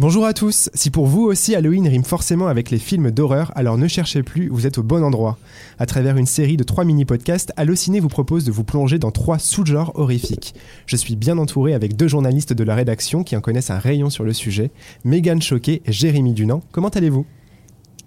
Bonjour 0.00 0.24
à 0.24 0.32
tous, 0.32 0.70
si 0.72 0.88
pour 0.88 1.04
vous 1.06 1.24
aussi 1.24 1.54
Halloween 1.54 1.86
rime 1.86 2.04
forcément 2.04 2.46
avec 2.46 2.70
les 2.70 2.78
films 2.78 3.10
d'horreur, 3.10 3.52
alors 3.54 3.76
ne 3.76 3.86
cherchez 3.86 4.22
plus, 4.22 4.48
vous 4.48 4.66
êtes 4.66 4.78
au 4.78 4.82
bon 4.82 5.04
endroit. 5.04 5.36
À 5.78 5.84
travers 5.84 6.16
une 6.16 6.24
série 6.24 6.56
de 6.56 6.64
trois 6.64 6.84
mini-podcasts, 6.84 7.52
Allociné 7.58 8.00
vous 8.00 8.08
propose 8.08 8.44
de 8.44 8.50
vous 8.50 8.64
plonger 8.64 8.98
dans 8.98 9.10
trois 9.10 9.38
sous-genres 9.38 9.92
horrifiques. 9.96 10.54
Je 10.86 10.96
suis 10.96 11.16
bien 11.16 11.36
entouré 11.36 11.74
avec 11.74 11.96
deux 11.96 12.08
journalistes 12.08 12.54
de 12.54 12.64
la 12.64 12.74
rédaction 12.74 13.24
qui 13.24 13.36
en 13.36 13.42
connaissent 13.42 13.68
un 13.68 13.78
rayon 13.78 14.08
sur 14.08 14.24
le 14.24 14.32
sujet, 14.32 14.70
Mégane 15.04 15.42
Choquet 15.42 15.82
et 15.84 15.92
Jérémy 15.92 16.32
Dunant. 16.32 16.62
Comment 16.72 16.88
allez-vous 16.88 17.26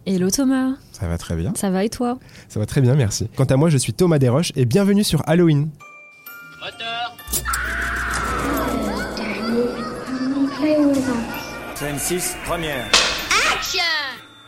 Hello 0.07 0.32
Thomas, 0.32 0.73
Ça 0.94 1.07
va 1.07 1.20
très 1.20 1.36
bien. 1.36 1.54
ça 1.55 1.70
va 1.70 1.84
et 1.86 1.89
toi 1.89 2.18
Ça 2.50 2.60
va 2.60 2.66
très 2.66 2.82
bien, 2.82 2.96
merci. 2.96 3.28
Quant 3.36 3.44
à 3.44 3.55
moi, 3.55 3.70
je 3.70 3.78
suis 3.78 3.94
Thomas 3.94 4.18
Desroches 4.18 4.52
et 4.55 4.66
bienvenue 4.66 5.04
sur 5.04 5.21
Halloween. 5.28 5.70
Moteur 6.60 7.16
Scène 11.84 12.00
6, 12.00 12.38
première. 12.46 12.90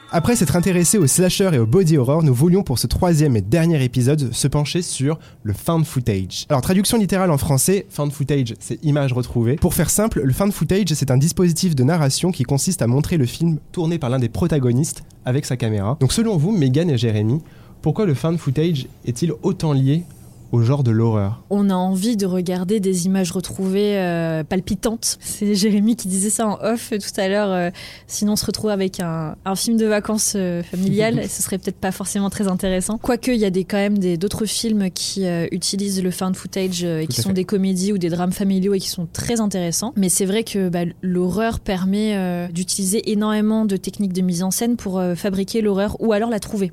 Après 0.09 0.37
s'être 0.37 0.55
intéressé 0.55 0.97
au 0.97 1.05
slasher 1.05 1.49
et 1.51 1.57
au 1.57 1.65
body 1.65 1.97
horror, 1.97 2.23
nous 2.23 2.33
voulions 2.33 2.63
pour 2.63 2.79
ce 2.79 2.87
troisième 2.87 3.35
et 3.35 3.41
dernier 3.41 3.83
épisode 3.83 4.31
se 4.31 4.47
pencher 4.47 4.81
sur 4.81 5.19
le 5.43 5.51
found 5.51 5.85
footage. 5.85 6.45
Alors 6.47 6.61
traduction 6.61 6.97
littérale 6.97 7.31
en 7.31 7.37
français, 7.37 7.87
found 7.89 8.13
footage 8.13 8.53
c'est 8.61 8.81
image 8.85 9.11
retrouvée. 9.11 9.57
Pour 9.57 9.73
faire 9.73 9.89
simple, 9.89 10.21
le 10.23 10.31
found 10.31 10.53
footage 10.53 10.93
c'est 10.93 11.11
un 11.11 11.17
dispositif 11.17 11.75
de 11.75 11.83
narration 11.83 12.31
qui 12.31 12.43
consiste 12.43 12.81
à 12.81 12.87
montrer 12.87 13.17
le 13.17 13.25
film 13.25 13.59
tourné 13.73 13.99
par 13.99 14.09
l'un 14.09 14.19
des 14.19 14.29
protagonistes 14.29 15.03
avec 15.25 15.45
sa 15.45 15.57
caméra. 15.57 15.97
Donc 15.99 16.13
selon 16.13 16.37
vous, 16.37 16.53
Megan 16.53 16.89
et 16.89 16.97
Jérémy, 16.97 17.41
pourquoi 17.81 18.05
le 18.05 18.13
found 18.13 18.37
footage 18.37 18.87
est-il 19.05 19.33
autant 19.43 19.73
lié 19.73 20.05
au 20.51 20.61
genre 20.61 20.83
de 20.83 20.91
l'horreur 20.91 21.43
On 21.49 21.69
a 21.69 21.73
envie 21.75 22.15
de 22.17 22.25
regarder 22.25 22.79
des 22.79 23.05
images 23.05 23.31
retrouvées 23.31 23.97
euh, 23.97 24.43
palpitantes. 24.43 25.17
C'est 25.19 25.53
Jérémy 25.55 25.95
qui 25.95 26.07
disait 26.07 26.29
ça 26.29 26.47
en 26.47 26.57
off 26.61 26.91
tout 26.91 27.19
à 27.21 27.27
l'heure. 27.27 27.49
euh, 27.51 27.69
sinon, 28.07 28.33
on 28.33 28.35
se 28.35 28.45
retrouve 28.45 28.69
avec 28.69 28.99
un, 28.99 29.35
un 29.45 29.55
film 29.55 29.77
de 29.77 29.85
vacances 29.85 30.33
euh, 30.35 30.63
familiales 30.63 31.19
et 31.19 31.27
ce 31.27 31.41
serait 31.43 31.57
peut-être 31.57 31.77
pas 31.79 31.91
forcément 31.91 32.29
très 32.29 32.47
intéressant. 32.47 32.97
Quoique, 32.97 33.31
il 33.31 33.39
y 33.39 33.45
a 33.45 33.49
des, 33.49 33.63
quand 33.65 33.77
même 33.77 33.97
des- 33.97 34.17
d'autres 34.17 34.45
films 34.45 34.89
qui 34.91 35.25
euh, 35.25 35.47
utilisent 35.51 36.01
le 36.03 36.11
found 36.11 36.35
footage 36.35 36.83
euh, 36.83 36.99
et 37.01 37.07
qui 37.07 37.21
sont 37.21 37.29
fait. 37.29 37.33
des 37.35 37.45
comédies 37.45 37.91
ou 37.93 37.97
des 37.97 38.09
drames 38.09 38.31
familiaux 38.31 38.73
et 38.73 38.79
qui 38.79 38.89
sont 38.89 39.07
très 39.11 39.41
intéressants. 39.41 39.93
Mais 39.95 40.09
c'est 40.09 40.25
vrai 40.25 40.43
que 40.43 40.69
bah, 40.69 40.81
l'horreur 41.01 41.59
permet 41.59 42.15
euh, 42.15 42.47
d'utiliser 42.47 43.11
énormément 43.11 43.65
de 43.65 43.77
techniques 43.77 44.13
de 44.13 44.21
mise 44.21 44.43
en 44.43 44.51
scène 44.51 44.75
pour 44.77 44.99
euh, 44.99 45.15
fabriquer 45.15 45.61
l'horreur 45.61 45.97
ou 45.99 46.13
alors 46.13 46.29
la 46.29 46.39
trouver. 46.39 46.71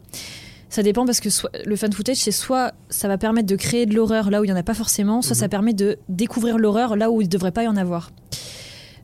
Ça 0.72 0.82
dépend 0.82 1.04
parce 1.04 1.20
que 1.20 1.28
soit, 1.28 1.50
le 1.66 1.76
fan 1.76 1.92
footage, 1.92 2.16
c'est 2.16 2.30
soit 2.30 2.72
ça 2.88 3.06
va 3.06 3.18
permettre 3.18 3.46
de 3.46 3.56
créer 3.56 3.84
de 3.84 3.94
l'horreur 3.94 4.30
là 4.30 4.40
où 4.40 4.44
il 4.44 4.46
n'y 4.46 4.54
en 4.54 4.56
a 4.56 4.62
pas 4.62 4.72
forcément, 4.72 5.20
soit 5.20 5.36
ça 5.36 5.46
permet 5.46 5.74
de 5.74 5.98
découvrir 6.08 6.56
l'horreur 6.56 6.96
là 6.96 7.10
où 7.10 7.20
il 7.20 7.26
ne 7.26 7.30
devrait 7.30 7.52
pas 7.52 7.64
y 7.64 7.68
en 7.68 7.76
avoir. 7.76 8.10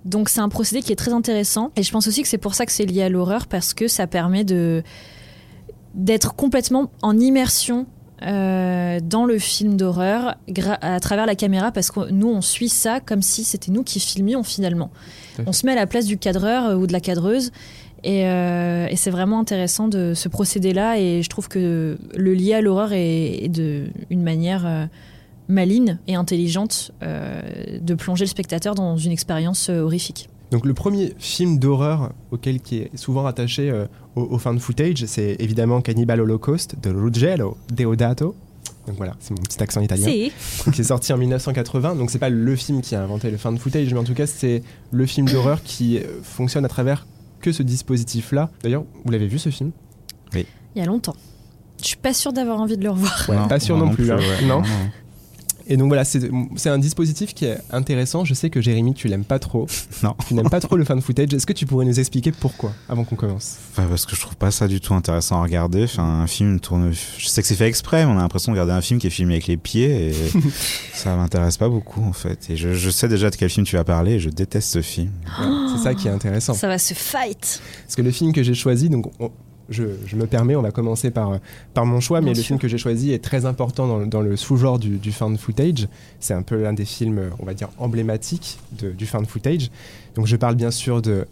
Donc 0.06 0.30
c'est 0.30 0.40
un 0.40 0.48
procédé 0.48 0.80
qui 0.80 0.92
est 0.92 0.96
très 0.96 1.12
intéressant 1.12 1.70
et 1.76 1.82
je 1.82 1.92
pense 1.92 2.08
aussi 2.08 2.22
que 2.22 2.28
c'est 2.28 2.38
pour 2.38 2.54
ça 2.54 2.64
que 2.64 2.72
c'est 2.72 2.86
lié 2.86 3.02
à 3.02 3.10
l'horreur 3.10 3.46
parce 3.46 3.74
que 3.74 3.86
ça 3.86 4.06
permet 4.06 4.44
de 4.44 4.82
d'être 5.92 6.34
complètement 6.34 6.90
en 7.02 7.18
immersion 7.18 7.86
euh, 8.22 8.98
dans 9.02 9.26
le 9.26 9.38
film 9.38 9.76
d'horreur 9.76 10.36
à 10.80 11.00
travers 11.00 11.26
la 11.26 11.34
caméra 11.34 11.70
parce 11.70 11.90
que 11.90 12.10
nous 12.10 12.28
on 12.28 12.40
suit 12.40 12.70
ça 12.70 13.00
comme 13.00 13.20
si 13.20 13.44
c'était 13.44 13.72
nous 13.72 13.82
qui 13.82 14.00
filmions 14.00 14.42
finalement. 14.42 14.90
On 15.46 15.52
se 15.52 15.66
met 15.66 15.72
à 15.72 15.76
la 15.76 15.86
place 15.86 16.06
du 16.06 16.16
cadreur 16.16 16.64
euh, 16.64 16.76
ou 16.76 16.86
de 16.86 16.94
la 16.94 17.00
cadreuse 17.00 17.52
et, 18.04 18.26
euh, 18.26 18.86
et 18.88 18.96
c'est 18.96 19.10
vraiment 19.10 19.40
intéressant 19.40 19.88
de 19.88 20.14
ce 20.14 20.28
procédé-là 20.28 20.98
et 20.98 21.22
je 21.22 21.28
trouve 21.28 21.48
que 21.48 21.98
le 22.16 22.34
lier 22.34 22.54
à 22.54 22.60
l'horreur 22.60 22.92
est, 22.92 23.44
est 23.44 23.48
de 23.48 23.86
une 24.10 24.22
manière 24.22 24.66
euh, 24.66 24.86
maligne 25.48 25.98
et 26.06 26.14
intelligente 26.14 26.92
euh, 27.02 27.40
de 27.80 27.94
plonger 27.94 28.24
le 28.24 28.28
spectateur 28.28 28.74
dans 28.74 28.96
une 28.96 29.12
expérience 29.12 29.70
euh, 29.70 29.80
horrifique. 29.80 30.28
Donc 30.50 30.64
le 30.64 30.74
premier 30.74 31.14
film 31.18 31.58
d'horreur 31.58 32.12
auquel 32.30 32.60
qui 32.60 32.78
est 32.78 32.96
souvent 32.96 33.22
rattaché 33.22 33.70
euh, 33.70 33.86
au, 34.14 34.22
au 34.22 34.38
found 34.38 34.60
footage, 34.60 35.04
c'est 35.06 35.36
évidemment 35.40 35.80
Cannibal 35.80 36.20
Holocaust 36.20 36.76
de 36.82 36.90
Ruggero 36.90 37.56
Deodato. 37.74 38.34
Donc 38.86 38.96
voilà, 38.96 39.16
c'est 39.20 39.32
mon 39.32 39.42
petit 39.42 39.62
accent 39.62 39.82
italien. 39.82 40.06
C'est 40.06 40.70
qui 40.70 40.80
est 40.80 40.84
sorti 40.84 41.12
en 41.12 41.18
1980. 41.18 41.96
Donc 41.96 42.10
c'est 42.10 42.18
pas 42.18 42.30
le 42.30 42.56
film 42.56 42.80
qui 42.80 42.94
a 42.94 43.02
inventé 43.02 43.30
le 43.30 43.36
found 43.36 43.58
footage, 43.58 43.92
mais 43.92 44.00
en 44.00 44.04
tout 44.04 44.14
cas 44.14 44.26
c'est 44.26 44.62
le 44.90 45.06
film 45.06 45.28
d'horreur 45.28 45.62
qui 45.62 45.98
fonctionne 46.22 46.64
à 46.64 46.68
travers 46.68 47.06
que 47.40 47.52
ce 47.52 47.62
dispositif-là. 47.62 48.50
D'ailleurs, 48.62 48.84
vous 49.04 49.10
l'avez 49.10 49.26
vu 49.26 49.38
ce 49.38 49.50
film? 49.50 49.70
Il 50.34 50.44
y 50.76 50.80
a 50.80 50.86
longtemps. 50.86 51.16
Je 51.80 51.86
suis 51.86 51.96
pas 51.96 52.12
sûre 52.12 52.32
d'avoir 52.32 52.60
envie 52.60 52.76
de 52.76 52.84
le 52.84 52.90
revoir. 52.90 53.24
Ouais, 53.28 53.36
pas 53.48 53.58
sûr 53.60 53.76
non 53.76 53.90
plus, 53.90 54.10
hein. 54.10 54.18
ouais. 54.18 54.46
Non. 54.46 54.62
Et 55.70 55.76
donc 55.76 55.88
voilà, 55.88 56.04
c'est 56.04 56.30
un 56.70 56.78
dispositif 56.78 57.34
qui 57.34 57.44
est 57.44 57.58
intéressant. 57.70 58.24
Je 58.24 58.32
sais 58.34 58.48
que 58.50 58.60
Jérémy, 58.60 58.94
tu 58.94 59.06
l'aimes 59.08 59.24
pas 59.24 59.38
trop. 59.38 59.66
Non. 60.02 60.14
Tu 60.28 60.34
n'aimes 60.34 60.48
pas 60.48 60.60
trop 60.60 60.76
le 60.76 60.84
found 60.84 61.02
footage. 61.02 61.34
Est-ce 61.34 61.44
que 61.46 61.52
tu 61.52 61.66
pourrais 61.66 61.84
nous 61.84 61.98
expliquer 61.98 62.30
pourquoi 62.32 62.72
avant 62.88 63.04
qu'on 63.04 63.16
commence? 63.16 63.56
Enfin, 63.72 63.86
parce 63.88 64.06
que 64.06 64.14
je 64.16 64.20
trouve 64.20 64.36
pas 64.36 64.50
ça 64.50 64.68
du 64.68 64.80
tout 64.80 64.94
intéressant 64.94 65.40
à 65.40 65.42
regarder. 65.42 65.84
Enfin, 65.84 66.04
un 66.22 66.26
film 66.26 66.60
tourne. 66.60 66.92
Je 67.18 67.26
sais 67.28 67.42
que 67.42 67.48
c'est 67.48 67.56
fait 67.56 67.66
exprès, 67.66 68.06
mais 68.06 68.12
on 68.12 68.16
a 68.18 68.22
l'impression 68.22 68.52
de 68.52 68.56
regarder 68.58 68.72
un 68.72 68.80
film 68.80 69.00
qui 69.00 69.08
est 69.08 69.10
filmé 69.10 69.34
avec 69.34 69.46
les 69.48 69.56
pieds 69.56 70.08
et 70.10 70.14
ça 70.94 71.16
m'intéresse 71.16 71.56
pas 71.56 71.68
beaucoup 71.68 72.02
en 72.02 72.12
fait. 72.12 72.48
Et 72.50 72.56
je, 72.56 72.74
je 72.74 72.90
sais 72.90 73.08
déjà 73.08 73.28
de 73.30 73.36
quel 73.36 73.50
film 73.50 73.66
tu 73.66 73.76
vas 73.76 73.84
parler 73.84 74.12
et 74.12 74.20
je 74.20 74.30
déteste 74.30 74.70
ce 74.70 74.82
film. 74.82 75.10
Ouais, 75.40 75.46
C'est 75.76 75.82
ça 75.82 75.94
qui 75.94 76.08
est 76.08 76.10
intéressant. 76.12 76.54
Ça 76.54 76.68
va 76.68 76.78
se 76.78 76.94
fight. 76.94 77.60
Parce 77.84 77.96
que 77.96 78.02
le 78.02 78.10
film 78.10 78.32
que 78.32 78.42
j'ai 78.42 78.54
choisi, 78.54 78.88
donc 78.88 79.10
on- 79.20 79.30
je, 79.68 79.84
je 80.06 80.16
me 80.16 80.26
permets, 80.26 80.56
on 80.56 80.62
va 80.62 80.70
commencer 80.70 81.10
par, 81.10 81.38
par 81.74 81.84
mon 81.86 82.00
choix, 82.00 82.20
mais 82.20 82.26
Bien 82.26 82.32
le 82.34 82.36
sûr. 82.38 82.46
film 82.46 82.58
que 82.58 82.68
j'ai 82.68 82.78
choisi 82.78 83.12
est 83.12 83.22
très 83.22 83.44
important 83.44 83.86
dans, 83.86 83.98
le- 83.98 84.06
dans 84.06 84.20
le 84.22 84.36
sous-genre 84.36 84.78
du, 84.78 84.96
du 84.98 85.12
found 85.12 85.38
footage. 85.38 85.88
C'est 86.20 86.34
un 86.34 86.42
peu 86.42 86.62
l'un 86.62 86.72
des 86.72 86.84
films, 86.84 87.20
on 87.38 87.44
va 87.44 87.54
dire, 87.54 87.68
emblématiques 87.78 88.58
de- 88.80 88.90
du 88.90 89.06
found 89.06 89.26
footage. 89.26 89.70
Donc 90.14 90.26
je 90.26 90.36
parle 90.36 90.54
bien 90.54 90.70
sûr 90.70 91.02
de 91.02 91.26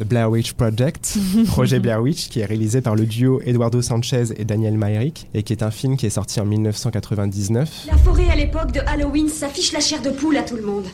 The 0.00 0.04
Blair 0.04 0.30
Witch 0.30 0.52
Project, 0.52 1.16
projet 1.46 1.80
Blair 1.80 2.00
Witch, 2.00 2.28
qui 2.28 2.38
est 2.40 2.44
réalisé 2.44 2.80
par 2.80 2.94
le 2.94 3.04
duo 3.04 3.40
Eduardo 3.44 3.82
Sanchez 3.82 4.26
et 4.36 4.44
Daniel 4.44 4.76
Myrick, 4.78 5.26
et 5.34 5.42
qui 5.42 5.52
est 5.52 5.62
un 5.64 5.72
film 5.72 5.96
qui 5.96 6.06
est 6.06 6.10
sorti 6.10 6.40
en 6.40 6.44
1999. 6.46 7.86
La 7.90 7.96
forêt 7.96 8.28
à 8.30 8.36
l'époque 8.36 8.70
de 8.72 8.80
Halloween 8.86 9.28
s'affiche 9.28 9.72
la 9.72 9.80
chair 9.80 10.00
de 10.02 10.10
poule 10.10 10.36
à 10.36 10.42
tout 10.42 10.56
le 10.56 10.62
monde. 10.62 10.84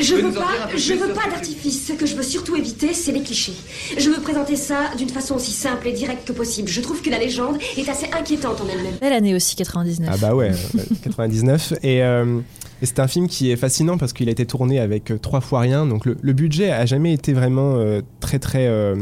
Je 0.00 0.14
veux 0.14 0.32
pas, 0.32 0.48
je 0.76 0.94
veux 0.94 1.12
pas 1.12 1.28
d'artifice. 1.30 1.86
Ce 1.88 1.92
que 1.92 2.06
je 2.06 2.14
veux 2.16 2.22
surtout 2.22 2.56
éviter, 2.56 2.92
c'est 2.94 3.12
les 3.12 3.22
clichés. 3.22 3.52
Je 3.98 4.10
veux 4.10 4.20
présenter 4.20 4.56
ça 4.56 4.90
d'une 4.96 5.08
façon 5.08 5.34
aussi 5.36 5.52
simple 5.52 5.88
et 5.88 5.92
directe 5.92 6.26
que 6.26 6.32
possible. 6.32 6.68
Je 6.68 6.80
trouve 6.80 7.02
que 7.02 7.10
la 7.10 7.18
légende 7.18 7.58
est 7.76 7.88
assez 7.88 8.06
inquiétante 8.12 8.60
en 8.60 8.68
elle-même. 8.68 8.94
Belle 9.00 9.12
année 9.12 9.34
aussi, 9.34 9.56
99. 9.56 10.08
Ah 10.12 10.16
bah 10.16 10.34
ouais, 10.34 10.50
euh, 10.50 10.82
99. 11.04 11.74
Et, 11.82 12.02
euh, 12.02 12.40
et 12.80 12.86
c'est 12.86 12.98
un 13.00 13.08
film 13.08 13.28
qui 13.28 13.50
est 13.50 13.56
fascinant 13.56 13.96
parce 13.98 14.12
qu'il 14.12 14.28
a 14.28 14.32
été 14.32 14.46
tourné 14.46 14.80
avec 14.80 15.10
euh, 15.10 15.18
trois 15.18 15.40
fois 15.40 15.60
rien. 15.60 15.86
Donc 15.86 16.04
le, 16.06 16.16
le 16.20 16.32
budget 16.32 16.70
a 16.70 16.86
jamais 16.86 17.12
été 17.12 17.32
vraiment 17.32 17.74
euh, 17.76 18.00
très 18.20 18.38
très 18.38 18.66
euh, 18.66 18.96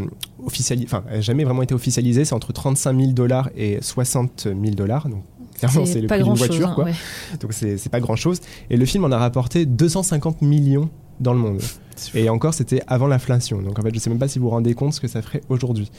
officialisé. 0.44 0.86
Enfin, 0.86 1.04
a 1.10 1.20
jamais 1.20 1.44
vraiment 1.44 1.62
été 1.62 1.74
officialisé. 1.74 2.24
C'est 2.24 2.34
entre 2.34 2.52
35 2.52 2.96
000 2.98 3.12
dollars 3.12 3.48
et 3.56 3.78
60 3.80 4.44
000 4.44 4.56
dollars. 4.74 5.08
Donc 5.08 5.22
clairement, 5.60 5.86
c'est 5.86 6.00
le 6.00 6.06
pas 6.06 6.14
prix 6.16 6.24
d'une 6.24 6.34
grand 6.34 6.46
voiture, 6.46 6.66
chose. 6.66 6.74
quoi. 6.74 6.84
ouais. 6.84 6.94
Donc 7.40 7.52
c'est 7.52 7.88
pas 7.90 8.00
grand 8.00 8.16
chose. 8.16 8.40
Et 8.70 8.76
le 8.76 8.84
film 8.86 9.04
en 9.04 9.10
a 9.12 9.18
rapporté 9.18 9.66
250 9.66 10.42
millions 10.42 10.88
dans 11.20 11.32
le 11.32 11.38
monde. 11.38 11.60
Et 12.14 12.30
encore, 12.30 12.54
c'était 12.54 12.80
avant 12.86 13.06
l'inflation. 13.06 13.60
Donc 13.60 13.78
en 13.78 13.82
fait, 13.82 13.94
je 13.94 13.98
sais 13.98 14.08
même 14.10 14.18
pas 14.18 14.28
si 14.28 14.38
vous 14.38 14.46
vous 14.46 14.50
rendez 14.50 14.72
compte 14.74 14.94
ce 14.94 15.00
que 15.00 15.08
ça 15.08 15.20
ferait 15.20 15.42
aujourd'hui. 15.50 15.90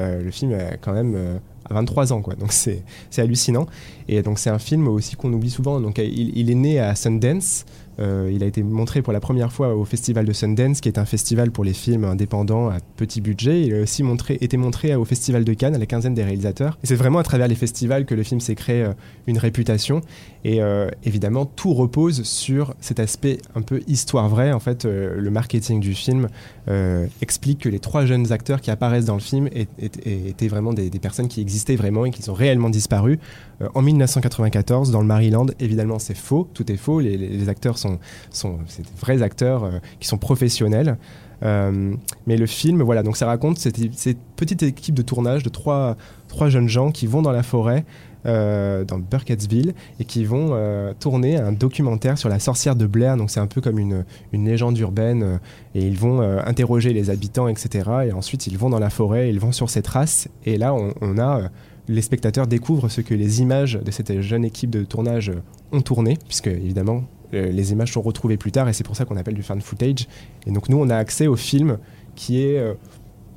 Euh, 0.00 0.22
le 0.22 0.30
film 0.30 0.54
a 0.54 0.76
quand 0.78 0.92
même 0.92 1.12
euh, 1.14 1.36
à 1.68 1.74
23 1.74 2.12
ans, 2.14 2.22
quoi. 2.22 2.34
Donc 2.34 2.52
c'est 2.52 2.82
c'est 3.10 3.20
hallucinant. 3.20 3.66
Et 4.08 4.22
donc 4.22 4.38
c'est 4.38 4.50
un 4.50 4.58
film 4.58 4.88
aussi 4.88 5.16
qu'on 5.16 5.32
oublie 5.32 5.50
souvent. 5.50 5.80
Donc 5.80 5.98
il, 5.98 6.36
il 6.36 6.50
est 6.50 6.54
né 6.54 6.78
à 6.80 6.94
Sundance. 6.94 7.66
Euh, 8.00 8.30
il 8.32 8.42
a 8.42 8.46
été 8.46 8.62
montré 8.62 9.02
pour 9.02 9.12
la 9.12 9.20
première 9.20 9.52
fois 9.52 9.74
au 9.74 9.84
festival 9.84 10.24
de 10.24 10.32
Sundance, 10.32 10.80
qui 10.80 10.88
est 10.88 10.98
un 10.98 11.04
festival 11.04 11.50
pour 11.50 11.64
les 11.64 11.74
films 11.74 12.04
indépendants 12.04 12.68
à 12.68 12.78
petit 12.96 13.20
budget. 13.20 13.62
Il 13.62 13.74
a 13.74 13.82
aussi 13.82 14.02
été 14.40 14.56
montré 14.56 14.94
au 14.94 15.04
festival 15.04 15.44
de 15.44 15.52
Cannes, 15.52 15.74
à 15.74 15.78
la 15.78 15.86
quinzaine 15.86 16.14
des 16.14 16.24
réalisateurs. 16.24 16.78
Et 16.82 16.86
c'est 16.86 16.94
vraiment 16.94 17.18
à 17.18 17.22
travers 17.22 17.48
les 17.48 17.54
festivals 17.54 18.06
que 18.06 18.14
le 18.14 18.22
film 18.22 18.40
s'est 18.40 18.54
créé 18.54 18.82
euh, 18.82 18.92
une 19.26 19.38
réputation. 19.38 20.00
Et 20.44 20.62
euh, 20.62 20.88
évidemment, 21.04 21.44
tout 21.44 21.74
repose 21.74 22.22
sur 22.22 22.74
cet 22.80 23.00
aspect 23.00 23.38
un 23.54 23.62
peu 23.62 23.82
histoire 23.86 24.28
vraie. 24.28 24.52
En 24.52 24.60
fait, 24.60 24.84
le 24.84 25.30
marketing 25.30 25.80
du 25.80 25.94
film 25.94 26.28
explique 27.20 27.60
que 27.60 27.68
les 27.68 27.80
trois 27.80 28.06
jeunes 28.06 28.32
acteurs 28.32 28.60
qui 28.60 28.70
apparaissent 28.70 29.04
dans 29.04 29.14
le 29.14 29.20
film 29.20 29.48
étaient 29.52 30.48
vraiment 30.48 30.72
des, 30.72 30.90
personnes 30.90 31.28
qui 31.28 31.40
existaient 31.40 31.76
vraiment 31.76 32.06
et 32.06 32.10
qui 32.10 32.28
ont 32.30 32.34
réellement 32.34 32.70
disparu. 32.70 33.18
En 33.74 33.82
1994, 33.82 34.90
dans 34.90 35.00
le 35.00 35.06
Maryland, 35.06 35.46
évidemment, 35.58 35.98
c'est 35.98 36.16
faux, 36.16 36.48
tout 36.54 36.70
est 36.72 36.76
faux. 36.76 37.00
Les 37.00 37.48
acteurs 37.48 37.76
sont, 37.76 37.89
sont 38.30 38.58
c'est 38.66 38.82
des 38.82 38.88
vrais 38.98 39.22
acteurs 39.22 39.64
euh, 39.64 39.70
qui 39.98 40.08
sont 40.08 40.18
professionnels. 40.18 40.96
Euh, 41.42 41.94
mais 42.26 42.36
le 42.36 42.46
film, 42.46 42.82
voilà, 42.82 43.02
donc 43.02 43.16
ça 43.16 43.26
raconte 43.26 43.58
cette, 43.58 43.78
petite 44.36 44.62
équipe 44.62 44.94
de 44.94 45.02
tournage 45.02 45.42
de 45.42 45.48
trois, 45.48 45.96
trois 46.28 46.50
jeunes 46.50 46.68
gens 46.68 46.90
qui 46.90 47.06
vont 47.06 47.22
dans 47.22 47.32
la 47.32 47.42
forêt, 47.42 47.86
euh, 48.26 48.84
dans 48.84 48.98
Burkittsville, 48.98 49.72
et 49.98 50.04
qui 50.04 50.26
vont 50.26 50.54
tourner 50.98 51.38
un 51.38 51.52
documentaire 51.52 52.18
sur 52.18 52.28
la 52.28 52.38
sorcière 52.38 52.76
de 52.76 52.86
Blair. 52.86 53.16
Donc 53.16 53.30
c'est 53.30 53.40
un 53.40 53.46
peu 53.46 53.62
comme 53.62 53.78
une, 53.78 54.04
une 54.32 54.44
légende 54.44 54.76
urbaine, 54.78 55.40
et 55.74 55.86
ils 55.86 55.96
vont 55.96 56.20
interroger 56.20 56.92
les 56.92 57.08
habitants, 57.08 57.48
etc. 57.48 57.88
Et 58.08 58.12
ensuite 58.12 58.46
ils 58.46 58.58
vont 58.58 58.68
dans 58.68 58.78
la 58.78 58.90
forêt, 58.90 59.30
ils 59.30 59.40
vont 59.40 59.52
sur 59.52 59.70
ces 59.70 59.80
traces, 59.80 60.28
et 60.44 60.58
là 60.58 60.74
on, 60.74 61.18
a 61.18 61.48
les 61.88 62.02
spectateurs 62.02 62.46
découvrent 62.46 62.88
ce 62.88 63.00
que 63.00 63.14
les 63.14 63.40
images 63.40 63.80
de 63.82 63.90
cette 63.90 64.20
jeune 64.20 64.44
équipe 64.44 64.70
de 64.70 64.84
tournage 64.84 65.32
ont 65.72 65.80
tourné, 65.80 66.18
puisque 66.28 66.48
évidemment 66.48 67.04
les 67.32 67.72
images 67.72 67.92
sont 67.92 68.02
retrouvées 68.02 68.36
plus 68.36 68.52
tard, 68.52 68.68
et 68.68 68.72
c'est 68.72 68.84
pour 68.84 68.96
ça 68.96 69.04
qu'on 69.04 69.16
appelle 69.16 69.34
du 69.34 69.42
fan 69.42 69.60
footage. 69.60 70.06
Et 70.46 70.50
donc 70.50 70.68
nous 70.68 70.78
on 70.78 70.88
a 70.90 70.96
accès 70.96 71.26
au 71.26 71.36
film 71.36 71.78
qui 72.16 72.42
est 72.42 72.58
euh, 72.58 72.74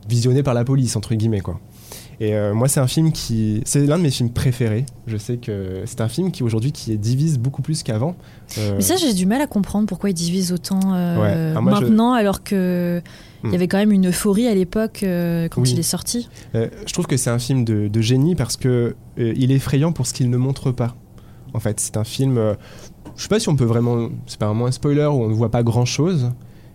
visionné 0.09 0.43
par 0.43 0.53
la 0.53 0.63
police 0.63 0.95
entre 0.95 1.15
guillemets 1.15 1.41
quoi. 1.41 1.59
Et 2.19 2.35
euh, 2.35 2.53
moi, 2.53 2.67
c'est 2.67 2.79
un 2.79 2.87
film 2.87 3.11
qui, 3.11 3.61
c'est 3.65 3.85
l'un 3.85 3.97
de 3.97 4.03
mes 4.03 4.11
films 4.11 4.29
préférés. 4.29 4.85
Je 5.07 5.17
sais 5.17 5.37
que 5.37 5.81
c'est 5.85 5.99
un 5.99 6.07
film 6.07 6.31
qui 6.31 6.43
aujourd'hui 6.43 6.71
qui 6.71 6.95
divise 6.97 7.39
beaucoup 7.39 7.63
plus 7.63 7.81
qu'avant. 7.81 8.15
Euh, 8.59 8.73
Mais 8.75 8.81
ça, 8.81 8.95
j'ai 8.97 9.13
du 9.13 9.25
mal 9.25 9.41
à 9.41 9.47
comprendre 9.47 9.87
pourquoi 9.87 10.11
ils 10.11 10.13
divisent 10.13 10.51
autant 10.53 10.79
euh, 10.93 11.19
Ouais. 11.19 11.53
Ah, 11.55 11.59
je- 11.59 11.81
maintenant, 11.81 12.13
alors 12.13 12.43
que 12.43 13.01
il 13.43 13.49
Hmm. 13.49 13.51
y 13.51 13.55
avait 13.55 13.67
quand 13.67 13.79
même 13.79 13.91
une 13.91 14.07
euphorie 14.07 14.47
à 14.47 14.53
l'époque 14.53 15.01
euh, 15.03 15.49
quand 15.49 15.61
Oui. 15.63 15.71
il 15.71 15.79
est 15.79 15.83
sorti. 15.83 16.29
Euh, 16.55 16.69
je 16.85 16.93
trouve 16.93 17.07
que 17.07 17.17
c'est 17.17 17.31
un 17.31 17.39
film 17.39 17.65
de, 17.65 17.87
de 17.89 18.01
génie 18.01 18.35
parce 18.35 18.57
que 18.57 18.95
euh, 19.19 19.33
il 19.35 19.51
est 19.51 19.55
effrayant 19.55 19.91
pour 19.91 20.05
ce 20.07 20.13
qu'il 20.13 20.29
ne 20.29 20.37
montre 20.37 20.71
pas. 20.71 20.95
En 21.53 21.59
fait, 21.59 21.79
c'est 21.79 21.97
un 21.97 22.03
film. 22.05 22.37
Euh, 23.13 23.17
je 23.17 23.23
sais 23.23 23.29
pas 23.29 23.39
si 23.39 23.49
on 23.49 23.55
peut 23.55 23.65
vraiment. 23.65 24.09
C'est 24.27 24.39
pas 24.39 24.47
vraiment 24.47 24.65
un 24.65 24.71
spoiler 24.71 25.05
où 25.05 25.23
on 25.23 25.29
ne 25.29 25.33
voit 25.33 25.51
pas 25.51 25.63
grand 25.63 25.85
chose. 25.85 26.31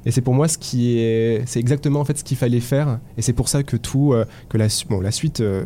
Et 0.07 0.11
c'est 0.11 0.21
pour 0.23 0.35
moi 0.35 0.49
ce 0.49 0.57
qui 0.59 0.99
est. 0.99 1.43
C'est 1.47 1.61
exactement 1.61 2.01
en 2.01 2.05
fait 2.05 2.17
ce 2.19 2.25
qu'il 2.25 2.37
fallait 2.37 2.61
faire. 2.61 3.01
Et 3.17 3.23
c'est 3.23 3.33
pour 3.33 3.49
ça 3.49 3.63
que 3.63 3.77
tout. 3.77 4.13
euh, 4.13 4.25
que 4.49 4.57
la, 4.59 4.69
su- 4.69 4.87
bon, 4.87 5.01
la 5.01 5.11
suite. 5.11 5.41
euh, 5.41 5.65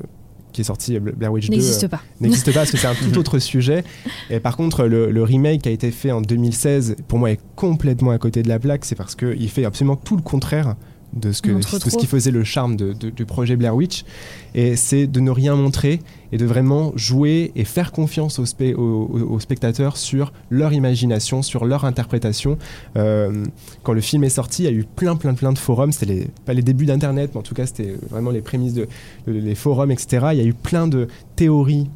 qui 0.53 0.61
est 0.61 0.65
sortie, 0.65 0.99
Bla- 1.01 1.13
Blair 1.13 1.33
Witch 1.33 1.47
2, 1.49 1.53
N'existe 1.53 1.85
euh, 1.85 1.89
pas. 1.89 2.03
n'existe 2.21 2.47
pas 2.53 2.61
parce 2.61 2.71
que 2.71 2.77
c'est 2.77 2.87
un 2.87 2.95
tout 2.95 3.17
autre 3.19 3.39
sujet. 3.39 3.85
Et 4.29 4.39
par 4.39 4.59
contre, 4.59 4.85
le, 4.85 5.11
le 5.11 5.23
remake 5.23 5.63
qui 5.63 5.71
a 5.71 5.73
été 5.73 5.91
fait 5.91 6.11
en 6.13 6.21
2016, 6.21 6.97
pour 7.09 7.19
moi, 7.19 7.31
est 7.31 7.41
complètement 7.57 8.11
à 8.11 8.19
côté 8.19 8.43
de 8.43 8.49
la 8.51 8.59
plaque. 8.59 8.85
C'est 8.85 8.95
parce 8.95 9.15
qu'il 9.15 9.49
fait 9.49 9.65
absolument 9.65 9.97
tout 9.97 10.15
le 10.15 10.21
contraire 10.21 10.75
de 11.15 11.31
ce, 11.33 11.43
que, 11.43 11.51
de 11.51 11.91
ce 11.91 11.97
qui 11.99 12.07
faisait 12.07 12.31
le 12.31 12.43
charme 12.45 12.77
de- 12.77 12.93
de- 12.95 13.11
du 13.11 13.27
projet 13.27 13.57
Blair 13.57 13.75
Witch. 13.77 14.05
Et 14.55 14.77
c'est 14.77 15.07
de 15.07 15.21
ne 15.21 15.31
rien 15.31 15.55
montrer 15.57 16.01
et 16.33 16.39
de 16.39 16.47
vraiment 16.47 16.93
jouer 16.97 17.53
et 17.57 17.65
faire 17.65 17.93
confiance 17.93 18.39
aux, 18.39 19.39
spectateurs 19.41 19.97
sur 19.97 20.33
leur 20.51 20.73
imagination, 20.73 21.43
sur 21.43 21.65
leur 21.67 21.85
interprétation. 21.85 22.57
Euh, 22.97 23.45
quand 23.83 23.93
le 23.93 24.01
film 24.01 24.25
est 24.25 24.31
sorti, 24.31 24.63
il 24.63 24.65
y 24.65 24.69
a 24.69 24.73
eu 24.73 24.85
plein, 24.85 25.17
plein, 25.17 25.35
plein 25.35 25.53
de 25.53 25.59
forums. 25.59 25.93
C'était 25.93 26.07
les, 26.15 26.27
pas 26.47 26.55
les 26.55 26.63
débuts 26.63 26.87
d'Internet, 26.87 27.31
mais 27.35 27.39
en 27.41 27.43
tout 27.43 27.55
cas, 27.55 27.67
c'était 27.67 27.95
vraiment 28.11 28.31
les 28.31 28.41
prémices 28.41 28.75
de, 28.75 28.89
de- 29.27 29.33
les 29.33 29.55
forums, 29.55 29.91
etc. 29.91 30.29
Il 30.33 30.39
y 30.39 30.43
a 30.43 30.45
eu 30.45 30.55
plein 30.55 30.87
de 30.89 31.09
théories 31.37 31.89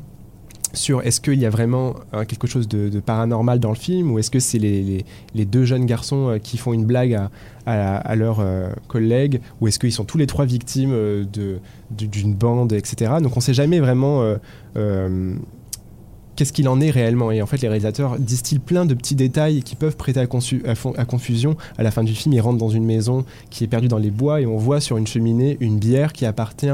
sur 0.76 1.02
est-ce 1.02 1.20
qu'il 1.20 1.38
y 1.38 1.46
a 1.46 1.50
vraiment 1.50 1.94
hein, 2.12 2.24
quelque 2.24 2.46
chose 2.46 2.68
de, 2.68 3.00
paranormal 3.00 3.60
dans 3.60 3.70
le 3.70 3.76
film 3.76 4.12
ou 4.12 4.18
est-ce 4.18 4.30
que 4.30 4.40
c'est 4.40 4.58
les, 4.58 5.04
deux 5.34 5.64
jeunes 5.64 5.86
garçons 5.86 6.28
euh, 6.28 6.38
qui 6.38 6.58
font 6.58 6.72
une 6.72 6.84
blague 6.84 7.14
à, 7.14 7.30
à, 7.66 7.96
à 7.96 8.16
leurs 8.16 8.40
euh, 8.40 8.68
collègues 8.88 9.40
ou 9.60 9.68
est-ce 9.68 9.78
qu'ils 9.78 9.92
sont 9.92 10.04
tous 10.04 10.18
les 10.18 10.26
trois 10.26 10.44
victimes 10.44 10.92
euh, 10.92 11.24
d'une 11.90 12.34
bande, 12.34 12.72
etc. 12.72 13.14
Donc 13.22 13.32
on 13.32 13.40
ne 13.40 13.42
sait 13.42 13.54
jamais 13.54 13.80
vraiment 13.80 14.22
qu'est-ce 16.36 16.52
qu'il 16.52 16.68
en 16.68 16.80
est 16.80 16.90
réellement. 16.90 17.30
Et 17.32 17.42
en 17.42 17.46
fait, 17.46 17.60
les 17.62 17.68
réalisateurs 17.68 18.18
distillent 18.18 18.58
plein 18.58 18.84
de 18.86 18.94
petits 18.94 19.14
détails 19.14 19.62
qui 19.62 19.74
peuvent 19.74 19.96
prêter 19.96 20.20
à, 20.20 20.26
confusion. 20.26 21.56
À 21.78 21.82
la 21.82 21.90
fin 21.90 22.04
du 22.04 22.14
film, 22.14 22.34
ils 22.34 22.40
rentrent 22.40 22.58
dans 22.58 22.68
une 22.68 22.84
maison 22.84 23.24
qui 23.50 23.64
est 23.64 23.66
perdue 23.66 23.88
dans 23.88 23.98
les 23.98 24.10
bois 24.10 24.40
et 24.40 24.46
on 24.46 24.56
voit 24.58 24.80
sur 24.80 24.96
une 24.98 25.06
cheminée 25.06 25.56
une 25.60 25.78
bière 25.78 26.12
qui 26.12 26.26
appartient 26.26 26.66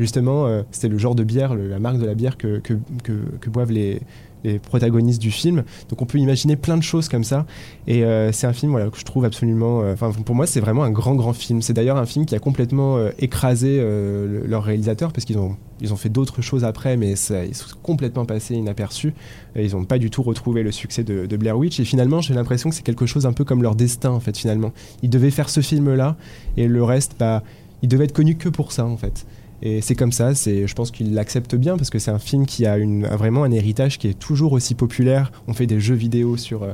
justement, 0.00 0.46
euh, 0.46 0.62
c'était 0.70 0.88
le 0.88 0.96
genre 0.98 1.16
de 1.16 1.24
bière, 1.24 1.54
la 1.54 1.80
marque 1.80 1.98
de 1.98 2.06
la 2.06 2.14
bière 2.14 2.36
que, 2.36 2.58
que, 2.58 2.74
que- 3.02 3.24
que 3.40 3.50
boivent 3.50 3.72
les, 3.72 4.00
les 4.44 4.58
protagonistes 4.58 5.20
du 5.20 5.30
film. 5.30 5.64
Donc 5.88 6.02
on 6.02 6.06
peut 6.06 6.18
imaginer 6.18 6.56
plein 6.56 6.76
de 6.76 6.82
choses 6.82 7.08
comme 7.08 7.24
ça. 7.24 7.46
Et 7.86 8.04
euh, 8.04 8.32
c'est 8.32 8.46
un 8.46 8.52
film 8.52 8.74
que 8.90 8.98
je 8.98 9.04
trouve 9.04 9.24
absolument... 9.24 9.82
euh, 9.82 9.94
Enfin, 9.94 10.10
pour 10.12 10.34
moi, 10.34 10.46
c'est 10.46 10.60
vraiment 10.60 10.84
un 10.84 10.90
grand, 10.90 11.14
grand 11.14 11.32
film. 11.32 11.62
C'est 11.62 11.72
d'ailleurs 11.72 11.96
un 11.96 12.06
film 12.06 12.26
qui 12.26 12.34
a 12.34 12.38
complètement 12.38 12.96
euh, 12.96 13.10
écrasé 13.18 13.78
le- 13.78 14.44
leur 14.46 14.64
réalisateur 14.64 15.12
parce 15.12 15.24
qu'ils 15.24 15.38
ont, 15.38 15.56
ils 15.80 15.92
ont 15.92 15.96
fait 15.96 16.08
d'autres 16.08 16.42
choses 16.42 16.64
après, 16.64 16.96
mais 16.96 17.16
ça, 17.16 17.44
ils 17.44 17.54
sont 17.54 17.66
complètement 17.82 18.24
passés 18.26 18.54
inaperçus. 18.54 19.12
Ils 19.56 19.72
n'ont 19.72 19.84
pas 19.84 19.98
du 19.98 20.10
tout 20.10 20.22
retrouvé 20.22 20.62
le 20.62 20.72
succès 20.72 21.04
de, 21.04 21.26
de 21.26 21.36
Blair 21.36 21.58
Witch. 21.58 21.80
Et 21.80 21.84
finalement, 21.84 22.20
j'ai 22.20 22.34
l'impression 22.34 22.70
que 22.70 22.76
c'est 22.76 22.82
quelque 22.82 23.06
chose 23.06 23.26
un 23.26 23.32
peu 23.32 23.44
comme 23.44 23.62
leur 23.62 23.74
destin, 23.74 24.10
en 24.10 24.20
fait, 24.20 24.36
finalement. 24.36 24.72
Ils 25.02 25.10
devaient 25.10 25.30
faire 25.30 25.48
ce 25.48 25.60
film-là 25.60 26.16
et 26.56 26.68
le 26.68 26.84
reste, 26.84 27.16
bah, 27.18 27.42
il 27.82 27.88
devait 27.88 28.04
être 28.04 28.12
connu 28.12 28.36
que 28.36 28.48
pour 28.48 28.72
ça, 28.72 28.84
en 28.84 28.96
fait. 28.96 29.26
Et 29.62 29.80
c'est 29.80 29.94
comme 29.94 30.12
ça, 30.12 30.34
c'est, 30.34 30.66
je 30.66 30.74
pense 30.74 30.90
qu'ils 30.90 31.14
l'acceptent 31.14 31.56
bien 31.56 31.76
parce 31.76 31.90
que 31.90 31.98
c'est 31.98 32.10
un 32.12 32.18
film 32.20 32.46
qui 32.46 32.64
a, 32.66 32.76
une, 32.78 33.06
vraiment 33.06 33.42
un 33.44 33.50
héritage 33.50 33.98
qui 33.98 34.06
est 34.08 34.18
toujours 34.18 34.52
aussi 34.52 34.74
populaire. 34.74 35.32
On 35.48 35.52
fait 35.54 35.66
des 35.66 35.80
jeux 35.80 35.94
vidéo 35.96 36.36
sur, 36.36 36.62
euh, 36.62 36.72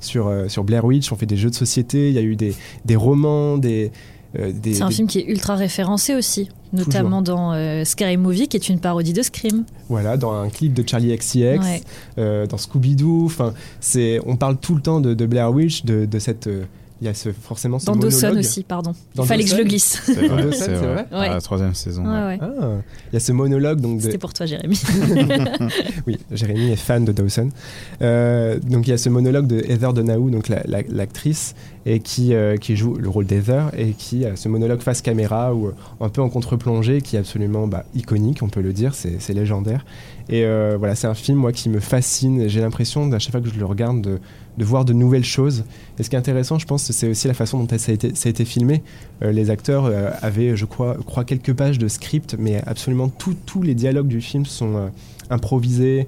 sur, 0.00 0.26
euh, 0.26 0.48
sur 0.48 0.64
Blair 0.64 0.84
Witch, 0.84 1.12
on 1.12 1.16
fait 1.16 1.26
des 1.26 1.36
jeux 1.36 1.50
de 1.50 1.54
société, 1.54 2.08
il 2.08 2.14
y 2.14 2.18
a 2.18 2.22
eu 2.22 2.34
des, 2.36 2.54
des 2.84 2.96
romans, 2.96 3.56
des. 3.56 3.92
euh, 4.38 4.52
C'est 4.64 4.82
un 4.82 4.88
des- 4.88 4.94
film 4.94 5.06
qui 5.08 5.20
est 5.20 5.26
ultra 5.30 5.54
référencé 5.54 6.14
aussi, 6.16 6.48
notamment 6.72 7.22
dans 7.22 7.52
euh, 7.52 7.84
Scary 7.84 8.16
Movie, 8.16 8.48
qui 8.48 8.56
est 8.56 8.68
une 8.68 8.80
parodie 8.80 9.12
de 9.12 9.22
Scream. 9.22 9.64
Voilà, 9.88 10.16
dans 10.16 10.32
un 10.32 10.48
clip 10.48 10.74
de 10.74 10.82
Charlie 10.86 11.16
XCX, 11.16 11.60
Ouais. 11.60 11.82
euh, 12.18 12.46
dans 12.48 12.56
Scooby-Doo. 12.56 13.30
On 14.26 14.36
parle 14.36 14.56
tout 14.58 14.74
le 14.74 14.80
temps 14.82 15.00
de, 15.00 15.14
de 15.14 15.26
Blair 15.26 15.52
Witch, 15.52 15.84
de, 15.84 16.04
de 16.04 16.18
cette. 16.18 16.48
Il 17.04 17.08
y 17.08 17.10
a 17.10 17.14
ce, 17.14 17.32
forcément 17.32 17.78
ce 17.78 17.84
Dans 17.84 17.96
Dawson 17.96 18.28
monologue. 18.28 18.38
aussi, 18.44 18.62
pardon. 18.62 18.92
Dans 19.14 19.24
Il 19.24 19.26
fallait 19.26 19.44
que 19.44 19.50
je 19.50 19.56
le 19.56 19.64
glisse. 19.64 20.00
C'est 20.06 20.26
vrai, 20.26 20.42
Dawson, 20.42 20.50
c'est 20.58 20.64
c'est 20.64 20.74
vrai. 20.74 21.06
vrai 21.10 21.28
À 21.28 21.34
la 21.34 21.40
troisième 21.42 21.74
saison. 21.74 22.02
Ouais, 22.02 22.10
ouais. 22.10 22.40
ouais. 22.40 22.56
Ah, 22.62 22.68
il 23.10 23.14
y 23.14 23.16
a 23.16 23.20
ce 23.20 23.32
monologue 23.32 23.80
donc 23.80 23.98
de, 23.98 24.02
C'était 24.04 24.16
pour 24.18 24.32
toi, 24.32 24.46
Jérémy. 24.46 24.80
Oui, 26.06 26.18
Jérémy 26.32 26.70
est 26.72 26.76
fan 26.76 27.04
de 27.04 27.12
Dawson. 27.12 27.50
Euh, 28.02 28.58
donc 28.58 28.86
il 28.86 28.90
y 28.90 28.92
a 28.92 28.98
ce 28.98 29.08
monologue 29.08 29.46
de 29.46 29.58
Heather 29.68 29.92
Donahue, 29.92 30.30
donc 30.30 30.48
la- 30.48 30.62
la- 30.66 30.82
l'actrice, 30.88 31.54
et 31.86 32.00
qui, 32.00 32.32
euh, 32.34 32.56
qui 32.56 32.76
joue 32.76 32.94
le 32.94 33.08
rôle 33.08 33.26
d'Heather, 33.26 33.70
et 33.76 33.92
qui 33.92 34.24
a 34.24 34.36
ce 34.36 34.48
monologue 34.48 34.80
face 34.80 35.02
caméra, 35.02 35.54
ou 35.54 35.66
euh, 35.68 35.72
un 36.00 36.08
peu 36.08 36.22
en 36.22 36.28
contre-plongée, 36.30 37.02
qui 37.02 37.16
est 37.16 37.18
absolument 37.18 37.66
bah, 37.66 37.84
iconique, 37.94 38.42
on 38.42 38.48
peut 38.48 38.62
le 38.62 38.72
dire, 38.72 38.94
c'est 38.94 39.20
c'est 39.20 39.34
légendaire. 39.34 39.84
Et 40.30 40.44
euh, 40.44 40.76
voilà, 40.78 40.94
c'est 40.94 41.06
un 41.06 41.14
film, 41.14 41.38
moi, 41.38 41.52
qui 41.52 41.68
me 41.68 41.80
fascine, 41.80 42.40
et 42.40 42.48
j'ai 42.48 42.60
l'impression, 42.60 43.12
à 43.12 43.18
chaque 43.18 43.32
fois 43.32 43.40
que 43.42 43.50
je 43.50 43.58
le 43.58 43.66
regarde, 43.66 44.00
de, 44.00 44.18
de 44.58 44.64
voir 44.64 44.84
de 44.84 44.92
nouvelles 44.92 45.24
choses. 45.24 45.64
Et 45.98 46.02
ce 46.02 46.10
qui 46.10 46.16
est 46.16 46.18
intéressant, 46.18 46.58
je 46.58 46.66
pense, 46.66 46.90
c'est 46.90 47.08
aussi 47.08 47.28
la 47.28 47.34
façon 47.34 47.62
dont 47.62 47.78
ça 47.78 47.92
a 47.92 47.94
été, 47.94 48.44
filmé. 48.44 48.82
Euh, 49.22 49.32
les 49.32 49.50
acteurs 49.50 49.86
euh, 49.86 50.10
avaient, 50.22 50.56
je 50.56 50.64
crois, 50.64 50.96
crois, 51.06 51.24
quelques 51.24 51.54
pages 51.54 51.78
de 51.78 51.88
script, 51.88 52.36
mais 52.38 52.62
absolument 52.66 53.08
tous 53.08 53.62
les 53.62 53.74
dialogues 53.74 54.08
du 54.08 54.20
film 54.20 54.46
sont 54.46 54.76
euh, 54.76 54.88
improvisés. 55.30 56.06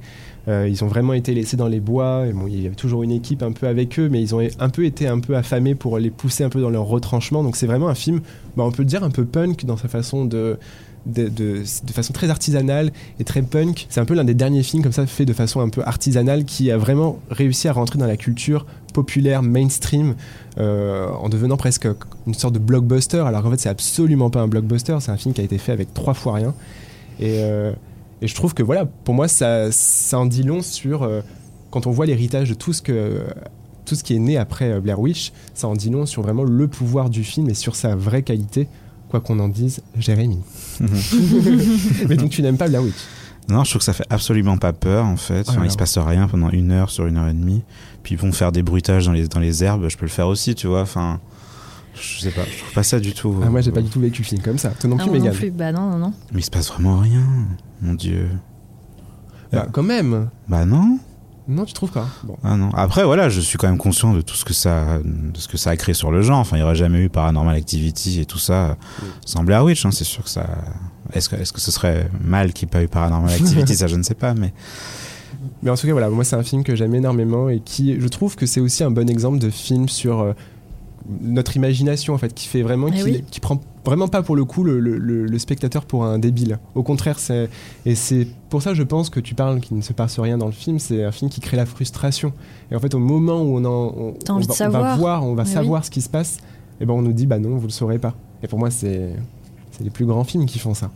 Ils 0.48 0.84
ont 0.84 0.86
vraiment 0.86 1.12
été 1.12 1.34
laissés 1.34 1.56
dans 1.56 1.66
les 1.66 1.80
bois. 1.80 2.24
Bon, 2.32 2.46
il 2.46 2.62
y 2.62 2.66
avait 2.66 2.76
toujours 2.76 3.02
une 3.02 3.10
équipe 3.10 3.42
un 3.42 3.50
peu 3.50 3.66
avec 3.66 3.98
eux, 3.98 4.08
mais 4.08 4.22
ils 4.22 4.32
ont 4.32 4.46
un 4.60 4.68
peu 4.68 4.84
été 4.84 5.08
un 5.08 5.18
peu 5.18 5.36
affamés 5.36 5.74
pour 5.74 5.98
les 5.98 6.10
pousser 6.10 6.44
un 6.44 6.50
peu 6.50 6.60
dans 6.60 6.70
leur 6.70 6.84
retranchement. 6.84 7.42
Donc 7.42 7.56
c'est 7.56 7.66
vraiment 7.66 7.88
un 7.88 7.96
film, 7.96 8.20
bah, 8.56 8.62
on 8.62 8.70
peut 8.70 8.82
le 8.82 8.88
dire, 8.88 9.02
un 9.02 9.10
peu 9.10 9.24
punk 9.24 9.64
dans 9.64 9.76
sa 9.76 9.88
façon 9.88 10.24
de, 10.24 10.56
de, 11.06 11.62
façon 11.92 12.12
très 12.12 12.30
artisanale 12.30 12.92
et 13.18 13.24
très 13.24 13.42
punk. 13.42 13.86
C'est 13.88 14.00
un 14.00 14.04
peu 14.04 14.14
l'un 14.14 14.24
des 14.24 14.34
derniers 14.34 14.62
films 14.62 14.82
comme 14.82 14.92
ça 14.92 15.06
fait 15.06 15.24
de 15.24 15.32
façon 15.32 15.60
un 15.60 15.68
peu 15.68 15.82
artisanale 15.84 16.44
qui 16.44 16.70
a 16.70 16.76
vraiment 16.76 17.18
réussi 17.30 17.68
à 17.68 17.72
rentrer 17.72 17.98
dans 17.98 18.06
la 18.06 18.16
culture 18.16 18.66
populaire, 18.92 19.42
mainstream, 19.42 20.14
euh, 20.58 21.08
en 21.08 21.28
devenant 21.28 21.56
presque 21.56 21.86
une 22.26 22.34
sorte 22.34 22.54
de 22.54 22.58
blockbuster. 22.58 23.24
Alors 23.26 23.42
qu'en 23.42 23.50
fait, 23.50 23.60
c'est 23.60 23.68
absolument 23.68 24.30
pas 24.30 24.40
un 24.40 24.48
blockbuster. 24.48 24.96
C'est 25.00 25.10
un 25.10 25.16
film 25.16 25.34
qui 25.34 25.40
a 25.40 25.44
été 25.44 25.58
fait 25.58 25.72
avec 25.72 25.94
trois 25.94 26.14
fois 26.14 26.34
rien. 26.34 26.54
Et, 27.20 27.40
euh, 27.42 27.72
je 28.22 28.34
trouve 28.34 28.54
que 28.54 28.62
voilà, 28.62 28.86
pour 28.86 29.14
moi, 29.14 29.28
ça, 29.28 29.70
ça 29.70 30.18
en 30.18 30.26
dit 30.26 30.42
long 30.42 30.62
sur 30.62 31.02
euh, 31.02 31.20
quand 31.70 31.86
on 31.86 31.90
voit 31.90 32.06
l'héritage 32.06 32.48
de 32.48 32.54
tout 32.54 32.72
ce 32.72 32.82
que 32.82 33.22
tout 33.84 33.94
ce 33.94 34.02
qui 34.02 34.16
est 34.16 34.18
né 34.18 34.36
après 34.36 34.80
Blair 34.80 34.98
Witch, 34.98 35.32
ça 35.54 35.68
en 35.68 35.74
dit 35.74 35.90
long 35.90 36.06
sur 36.06 36.20
vraiment 36.22 36.42
le 36.42 36.66
pouvoir 36.66 37.08
du 37.08 37.22
film 37.22 37.48
et 37.48 37.54
sur 37.54 37.76
sa 37.76 37.94
vraie 37.94 38.22
qualité, 38.22 38.66
quoi 39.08 39.20
qu'on 39.20 39.38
en 39.38 39.48
dise, 39.48 39.80
Jérémy. 39.98 40.38
Mais 42.08 42.16
donc 42.16 42.30
tu 42.30 42.42
n'aimes 42.42 42.56
pas 42.58 42.68
Blair 42.68 42.82
Witch 42.82 42.94
Non, 43.48 43.64
je 43.64 43.70
trouve 43.70 43.80
que 43.80 43.84
ça 43.84 43.92
fait 43.92 44.06
absolument 44.10 44.56
pas 44.58 44.72
peur 44.72 45.04
en 45.06 45.16
fait. 45.16 45.40
Enfin, 45.40 45.52
Alors. 45.54 45.64
il 45.66 45.70
se 45.70 45.76
passe 45.76 45.96
rien 45.98 46.26
pendant 46.28 46.50
une 46.50 46.70
heure 46.72 46.90
sur 46.90 47.06
une 47.06 47.16
heure 47.16 47.28
et 47.28 47.34
demie. 47.34 47.62
Puis 48.02 48.14
ils 48.14 48.20
vont 48.20 48.32
faire 48.32 48.52
des 48.52 48.62
bruitages 48.62 49.06
dans 49.06 49.12
les, 49.12 49.28
dans 49.28 49.40
les 49.40 49.64
herbes, 49.64 49.88
je 49.88 49.96
peux 49.96 50.04
le 50.06 50.10
faire 50.10 50.28
aussi, 50.28 50.54
tu 50.54 50.66
vois. 50.66 50.82
Enfin, 50.82 51.20
je 51.94 52.20
sais 52.20 52.30
pas, 52.30 52.42
je 52.44 52.58
trouve 52.58 52.72
pas 52.74 52.82
ça 52.82 53.00
du 53.00 53.12
tout. 53.14 53.34
ah, 53.44 53.48
Moi, 53.48 53.60
j'ai 53.62 53.72
pas 53.72 53.80
du 53.82 53.88
tout 53.90 54.00
vécu 54.00 54.22
le 54.22 54.26
film 54.28 54.42
comme 54.42 54.58
ça. 54.58 54.70
Toi 54.70 54.90
non 54.90 54.96
Ah, 55.00 55.02
plus, 55.04 55.18
moi 55.18 55.28
non 55.28 55.34
plus. 55.34 55.50
Bah 55.50 55.72
non, 55.72 55.90
non, 55.90 55.98
non. 55.98 56.12
Mais 56.32 56.40
il 56.40 56.44
se 56.44 56.50
passe 56.50 56.68
vraiment 56.68 56.98
rien, 56.98 57.24
mon 57.80 57.94
dieu. 57.94 58.28
Bah, 59.52 59.66
quand 59.72 59.82
même. 59.82 60.28
Bah 60.48 60.64
non. 60.66 60.98
Non, 61.48 61.64
tu 61.64 61.72
trouves 61.72 61.92
pas 61.92 62.08
Bon. 62.24 62.36
Ah 62.42 62.56
non. 62.56 62.70
Après, 62.74 63.04
voilà, 63.04 63.28
je 63.28 63.40
suis 63.40 63.56
quand 63.56 63.68
même 63.68 63.78
conscient 63.78 64.12
de 64.12 64.20
tout 64.20 64.34
ce 64.34 64.44
que 64.44 64.52
ça, 64.52 64.98
de 65.04 65.38
ce 65.38 65.46
que 65.48 65.56
ça 65.56 65.70
a 65.70 65.76
créé 65.76 65.94
sur 65.94 66.10
le 66.10 66.22
genre. 66.22 66.38
Enfin, 66.38 66.56
il 66.56 66.60
n'y 66.60 66.64
aurait 66.64 66.74
jamais 66.74 66.98
eu 66.98 67.08
Paranormal 67.08 67.54
Activity 67.56 68.20
et 68.20 68.26
tout 68.26 68.38
ça 68.38 68.76
sans 69.24 69.44
Blair 69.44 69.64
Witch. 69.64 69.86
hein, 69.86 69.90
c'est 69.92 70.04
sûr 70.04 70.24
que 70.24 70.30
ça. 70.30 70.46
Est-ce 71.12 71.28
que, 71.28 71.36
est-ce 71.36 71.52
que 71.52 71.60
ce 71.60 71.70
serait 71.70 72.10
mal 72.20 72.52
qu'il 72.52 72.66
n'y 72.66 72.70
ait 72.70 72.72
pas 72.78 72.82
eu 72.82 72.88
Paranormal 72.88 73.30
Activity? 73.40 73.76
Ça, 73.76 73.86
je 73.86 73.96
ne 73.96 74.02
sais 74.02 74.14
pas, 74.14 74.34
mais. 74.34 74.52
Mais 75.62 75.70
en 75.70 75.76
tout 75.76 75.86
cas, 75.86 75.92
voilà, 75.92 76.10
moi, 76.10 76.24
c'est 76.24 76.36
un 76.36 76.42
film 76.42 76.64
que 76.64 76.74
j'aime 76.74 76.94
énormément 76.94 77.48
et 77.48 77.60
qui, 77.60 78.00
je 78.00 78.08
trouve 78.08 78.34
que 78.36 78.46
c'est 78.46 78.60
aussi 78.60 78.82
un 78.82 78.90
bon 78.90 79.08
exemple 79.08 79.38
de 79.38 79.48
film 79.50 79.88
sur 79.88 80.20
euh, 80.20 80.32
notre 81.20 81.56
imagination, 81.56 82.14
en 82.14 82.18
fait, 82.18 82.34
qui 82.34 82.48
fait 82.48 82.62
vraiment, 82.62 82.90
qui, 82.90 83.02
oui. 83.04 83.24
qui 83.30 83.38
prend 83.40 83.60
vraiment 83.86 84.08
pas 84.08 84.22
pour 84.22 84.36
le 84.36 84.44
coup 84.44 84.62
le, 84.64 84.78
le- 84.80 84.98
le- 84.98 85.24
le 85.24 85.38
spectateur 85.38 85.86
pour 85.86 86.04
un 86.04 86.18
débile. 86.18 86.58
Au 86.74 86.82
contraire, 86.82 87.18
c'est 87.18 87.48
et 87.86 87.94
c'est 87.94 88.26
pour 88.50 88.60
ça, 88.62 88.74
je 88.74 88.82
pense 88.82 89.08
que 89.08 89.20
tu 89.20 89.34
parles 89.34 89.60
qu'il 89.60 89.76
ne 89.76 89.82
se 89.82 89.92
passe 89.94 90.18
rien 90.20 90.36
dans 90.36 90.46
le 90.46 90.52
film. 90.52 90.78
C'est 90.78 91.02
un 91.04 91.12
film 91.12 91.30
qui 91.30 91.40
crée 91.40 91.56
la 91.56 91.64
frustration. 91.66 92.32
Et 92.70 92.76
en 92.76 92.80
fait, 92.80 92.94
au 92.94 92.98
moment 92.98 93.40
où 93.42 93.56
on 93.56 93.64
en, 93.64 93.68
on, 93.96 94.14
on 94.36 94.38
va, 94.40 94.54
on 94.66 94.70
va 94.70 94.78
voir, 94.98 95.24
on 95.24 95.34
va 95.34 95.44
Eh 95.46 95.50
savoir 95.54 95.84
ce 95.84 95.90
qui 95.90 96.02
se 96.02 96.08
passe, 96.10 96.38
et 96.80 96.84
ben 96.86 96.92
on 96.92 97.02
nous 97.02 97.12
dit 97.14 97.26
bah 97.26 97.38
non, 97.38 97.56
vous 97.56 97.66
le 97.66 97.72
saurez 97.72 97.98
pas. 97.98 98.14
Et 98.42 98.48
pour 98.48 98.58
moi, 98.58 98.70
c'est 98.70 99.10
c'est 99.70 99.84
les 99.84 99.90
plus 99.90 100.04
grands 100.06 100.24
films 100.24 100.46
qui 100.46 100.58
font 100.58 100.74
ça. 100.74 100.90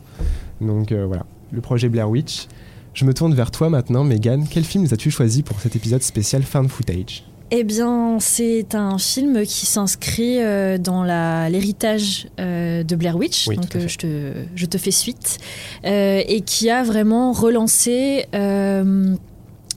Donc 0.59 0.91
euh, 0.91 1.05
voilà, 1.05 1.25
le 1.51 1.61
projet 1.61 1.89
Blair 1.89 2.09
Witch. 2.09 2.47
Je 2.93 3.05
me 3.05 3.13
tourne 3.13 3.33
vers 3.33 3.51
toi 3.51 3.69
maintenant, 3.69 4.03
Megan. 4.03 4.45
Quel 4.49 4.65
film 4.65 4.85
as-tu 4.91 5.11
choisi 5.11 5.43
pour 5.43 5.59
cet 5.61 5.77
épisode 5.77 6.01
spécial 6.03 6.43
Found 6.43 6.67
Footage? 6.69 7.23
Eh 7.53 7.63
bien, 7.63 8.17
c'est 8.19 8.75
un 8.75 8.97
film 8.97 9.43
qui 9.45 9.65
s'inscrit 9.65 10.41
euh, 10.41 10.77
dans 10.77 11.03
l'héritage 11.03 12.27
euh, 12.39 12.83
de 12.83 12.95
Blair 12.95 13.17
Witch, 13.17 13.47
Oui, 13.47 13.57
donc 13.57 13.75
euh, 13.75 13.87
je, 13.87 13.97
te, 13.97 14.31
je 14.55 14.65
te 14.65 14.77
fais 14.77 14.91
suite, 14.91 15.37
et 15.83 16.41
qui 16.45 16.69
a 16.69 16.83
vraiment 16.83 17.33
relancé 17.33 18.25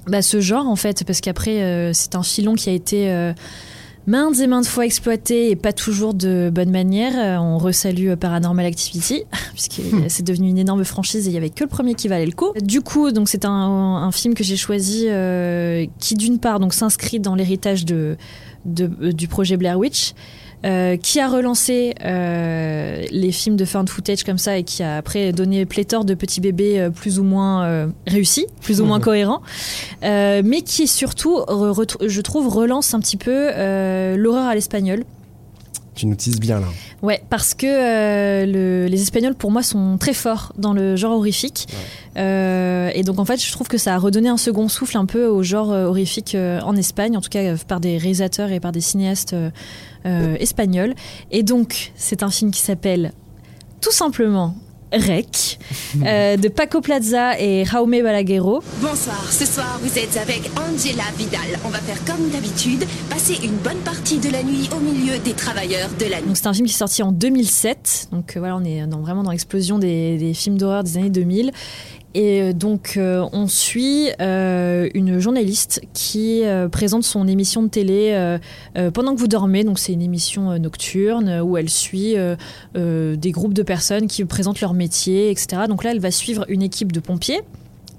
bah, 0.06 0.22
ce 0.22 0.40
genre 0.40 0.68
en 0.68 0.76
fait, 0.76 1.04
parce 1.04 1.20
qu'après 1.20 1.62
euh, 1.62 1.92
c'est 1.92 2.14
un 2.14 2.22
filon 2.22 2.54
qui 2.54 2.68
a 2.68 2.72
été 2.72 3.10
euh, 3.10 3.32
maintes 4.06 4.38
et 4.40 4.46
maintes 4.46 4.66
fois 4.66 4.84
exploité 4.86 5.50
et 5.50 5.56
pas 5.56 5.72
toujours 5.72 6.14
de 6.14 6.50
bonne 6.52 6.70
manière. 6.70 7.12
Euh, 7.16 7.38
on 7.42 7.58
resalue 7.58 8.08
euh, 8.10 8.16
Paranormal 8.16 8.66
Activity, 8.66 9.24
puisque 9.52 9.80
c'est 10.08 10.22
devenu 10.24 10.48
une 10.48 10.58
énorme 10.58 10.84
franchise 10.84 11.26
et 11.26 11.30
il 11.30 11.34
y 11.34 11.36
avait 11.36 11.50
que 11.50 11.64
le 11.64 11.68
premier 11.70 11.94
qui 11.94 12.08
valait 12.08 12.26
le 12.26 12.32
coup. 12.32 12.52
Du 12.62 12.80
coup, 12.80 13.10
donc 13.12 13.28
c'est 13.28 13.44
un, 13.44 13.50
un 13.50 14.12
film 14.12 14.34
que 14.34 14.44
j'ai 14.44 14.56
choisi 14.56 15.06
euh, 15.08 15.86
qui 15.98 16.14
d'une 16.14 16.38
part 16.38 16.60
donc 16.60 16.74
s'inscrit 16.74 17.20
dans 17.20 17.34
l'héritage 17.34 17.84
de, 17.84 18.16
de- 18.64 19.12
du 19.12 19.28
projet 19.28 19.56
Blair 19.56 19.78
Witch. 19.78 20.12
Euh, 20.64 20.96
qui 20.96 21.20
a 21.20 21.28
relancé 21.28 21.94
euh, 22.04 23.04
les 23.10 23.32
films 23.32 23.56
de 23.56 23.64
found 23.64 23.88
footage 23.88 24.24
comme 24.24 24.38
ça 24.38 24.56
et 24.58 24.64
qui 24.64 24.82
a 24.82 24.96
après 24.96 25.32
donné 25.32 25.66
pléthore 25.66 26.04
de 26.04 26.14
petits 26.14 26.40
bébés 26.40 26.80
euh, 26.80 26.90
plus 26.90 27.18
ou 27.18 27.22
moins 27.22 27.64
euh, 27.64 27.86
réussis, 28.06 28.46
plus 28.62 28.80
ou 28.80 28.84
moins 28.84 29.00
cohérents, 29.00 29.42
euh, 30.02 30.42
mais 30.44 30.62
qui 30.62 30.86
surtout, 30.86 31.40
je 31.48 32.20
trouve, 32.20 32.48
relance 32.48 32.94
un 32.94 33.00
petit 33.00 33.16
peu 33.16 33.50
euh, 33.52 34.16
l'horreur 34.16 34.46
à 34.46 34.54
l'espagnol. 34.54 35.04
Tu 35.94 36.06
nous 36.06 36.16
tises 36.16 36.40
bien 36.40 36.58
là. 36.58 36.66
Ouais, 37.02 37.22
parce 37.30 37.54
que 37.54 37.66
euh, 37.66 38.46
le- 38.46 38.86
les 38.88 39.02
Espagnols, 39.02 39.34
pour 39.36 39.50
moi, 39.52 39.62
sont 39.62 39.96
très 39.98 40.12
forts 40.14 40.52
dans 40.58 40.72
le 40.72 40.96
genre 40.96 41.12
horrifique. 41.16 41.68
Euh, 42.16 42.90
et 42.94 43.02
donc, 43.04 43.18
en 43.20 43.24
fait, 43.24 43.40
je 43.44 43.52
trouve 43.52 43.68
que 43.68 43.78
ça 43.78 43.94
a 43.94 43.98
redonné 43.98 44.28
un 44.28 44.36
second 44.36 44.68
souffle 44.68 44.96
un 44.96 45.06
peu 45.06 45.26
au 45.26 45.42
genre 45.44 45.70
euh, 45.72 45.86
horrifique 45.86 46.36
en 46.64 46.74
Espagne, 46.76 47.16
en 47.16 47.20
tout 47.20 47.28
cas 47.30 47.54
par 47.68 47.78
des 47.80 47.96
réalisateurs 47.98 48.50
et 48.50 48.58
par 48.60 48.72
des 48.72 48.80
cinéastes 48.80 49.34
euh, 50.06 50.36
espagnols. 50.40 50.94
Et 51.30 51.42
donc, 51.42 51.92
c'est 51.94 52.22
un 52.22 52.30
film 52.30 52.50
qui 52.50 52.60
s'appelle 52.60 53.12
tout 53.80 53.92
simplement 53.92 54.56
Rec, 54.92 55.58
euh, 56.06 56.36
de 56.36 56.48
Paco 56.48 56.80
Plaza 56.80 57.40
et 57.40 57.64
Jaume 57.64 57.90
Balaguerro. 58.02 58.62
Bonsoir, 58.80 59.26
ce 59.32 59.44
soir 59.44 59.80
vous 59.82 59.98
êtes 59.98 60.16
avec 60.16 60.42
Angela 60.56 61.02
Vidal. 61.18 61.40
On 61.64 61.68
va 61.68 61.78
faire 61.78 61.98
comme 62.04 62.28
d'habitude, 62.30 62.84
passer 63.10 63.38
une 63.42 63.56
bonne 63.56 63.78
partie 63.78 64.18
de 64.18 64.30
la 64.30 64.44
nuit 64.44 64.68
au 64.76 64.78
milieu 64.78 65.18
des 65.18 65.32
travailleurs 65.32 65.88
de 65.98 66.04
la 66.08 66.20
nuit. 66.20 66.28
Donc 66.28 66.36
c'est 66.36 66.46
un 66.46 66.52
film 66.54 66.66
qui 66.68 66.74
est 66.74 66.78
sorti 66.78 67.02
en 67.02 67.10
2007. 67.10 68.08
Donc 68.12 68.36
euh, 68.36 68.38
voilà, 68.38 68.56
on 68.56 68.64
est 68.64 68.86
dans- 68.86 69.00
vraiment 69.00 69.24
dans 69.24 69.32
l'explosion 69.32 69.78
des, 69.80 70.16
des 70.16 70.32
films 70.32 70.58
d'horreur 70.58 70.84
des 70.84 70.96
années 70.96 71.10
2000. 71.10 71.50
Et 72.14 72.40
euh, 72.40 72.52
donc 72.52 72.94
euh, 72.96 73.28
on 73.32 73.48
suit 73.48 74.08
euh, 74.20 74.88
une 74.94 75.18
journaliste 75.18 75.82
qui 75.92 76.42
présente 76.70 77.02
son 77.02 77.26
émission 77.26 77.62
de 77.62 77.68
télé 77.68 78.38
pendant 78.92 79.14
que 79.14 79.20
vous 79.20 79.28
dormez. 79.28 79.64
Donc 79.64 79.78
c'est 79.78 79.92
une 79.92 80.02
émission 80.02 80.58
nocturne 80.58 81.40
où 81.40 81.56
elle 81.56 81.68
suit 81.68 82.14
des 82.74 83.30
groupes 83.30 83.54
de 83.54 83.62
personnes 83.62 84.06
qui 84.06 84.24
présentent 84.24 84.60
leur 84.60 84.74
métier, 84.74 85.30
etc. 85.30 85.62
Donc 85.68 85.84
là, 85.84 85.90
elle 85.90 86.00
va 86.00 86.10
suivre 86.10 86.44
une 86.48 86.62
équipe 86.62 86.92
de 86.92 87.00
pompiers. 87.00 87.40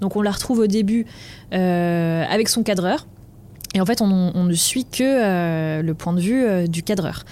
Donc 0.00 0.16
on 0.16 0.22
la 0.22 0.30
retrouve 0.30 0.60
au 0.60 0.66
début 0.66 1.06
avec 1.50 2.48
son 2.48 2.62
cadreur. 2.62 3.06
Et 3.76 3.80
en 3.82 3.84
fait, 3.84 4.00
on, 4.00 4.32
on 4.34 4.44
ne 4.44 4.54
suit 4.54 4.86
que 4.86 5.02
euh, 5.04 5.82
le 5.82 5.92
point 5.92 6.14
de 6.14 6.20
vue 6.20 6.42
euh, 6.42 6.66
du 6.66 6.82
cadreur. 6.82 7.24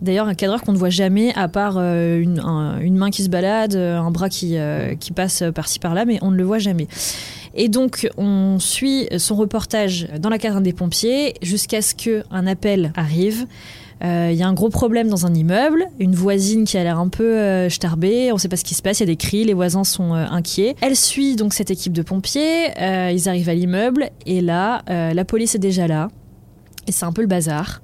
D'ailleurs, 0.00 0.28
un 0.28 0.34
cadreur 0.34 0.62
qu'on 0.62 0.72
ne 0.72 0.78
voit 0.78 0.88
jamais, 0.88 1.34
à 1.34 1.46
part 1.46 1.74
euh, 1.76 2.18
une, 2.18 2.40
un- 2.40 2.80
une 2.80 2.96
main 2.96 3.10
qui 3.10 3.22
se 3.22 3.28
balade, 3.28 3.76
un 3.76 4.10
bras 4.10 4.30
qui, 4.30 4.56
qui 4.98 5.12
passe 5.12 5.44
par-ci 5.54 5.78
par-là, 5.78 6.06
mais 6.06 6.18
on 6.22 6.30
ne 6.30 6.36
le 6.36 6.42
voit 6.44 6.58
jamais. 6.58 6.86
Et 7.54 7.68
donc, 7.68 8.08
on 8.16 8.58
suit 8.60 9.08
son 9.18 9.34
reportage 9.36 10.08
dans 10.18 10.30
la 10.30 10.38
caserne 10.38 10.62
des 10.62 10.72
pompiers 10.72 11.34
jusqu'à 11.42 11.82
ce 11.82 11.94
qu'un 11.94 12.46
appel 12.46 12.92
arrive. 12.96 13.44
Euh, 14.02 14.30
Il 14.32 14.38
y 14.38 14.42
a 14.42 14.48
un 14.48 14.54
gros 14.54 14.70
problème 14.70 15.08
dans 15.08 15.26
un 15.26 15.34
immeuble, 15.34 15.86
une 15.98 16.14
voisine 16.14 16.64
qui 16.64 16.78
a 16.78 16.82
l'air 16.84 16.98
un 16.98 17.08
peu 17.08 17.36
euh, 17.38 17.68
starbée, 17.68 18.30
on 18.32 18.36
ne 18.36 18.40
sait 18.40 18.48
pas 18.48 18.56
ce 18.56 18.64
qui 18.64 18.74
se 18.74 18.82
passe, 18.82 19.00
il 19.00 19.02
y 19.02 19.04
a 19.04 19.06
des 19.06 19.16
cris, 19.16 19.44
les 19.44 19.54
voisins 19.54 19.84
sont 19.84 20.14
euh, 20.14 20.24
inquiets. 20.30 20.74
Elle 20.80 20.96
suit 20.96 21.36
donc 21.36 21.52
cette 21.52 21.70
équipe 21.70 21.92
de 21.92 22.02
pompiers, 22.02 22.70
euh, 22.80 23.10
ils 23.12 23.28
arrivent 23.28 23.48
à 23.50 23.54
l'immeuble 23.54 24.10
et 24.26 24.40
là, 24.40 24.82
euh, 24.88 25.12
la 25.12 25.24
police 25.24 25.54
est 25.54 25.58
déjà 25.60 25.86
là 25.86 26.08
et 26.86 26.92
c'est 26.92 27.04
un 27.04 27.12
peu 27.12 27.20
le 27.20 27.28
bazar. 27.28 27.82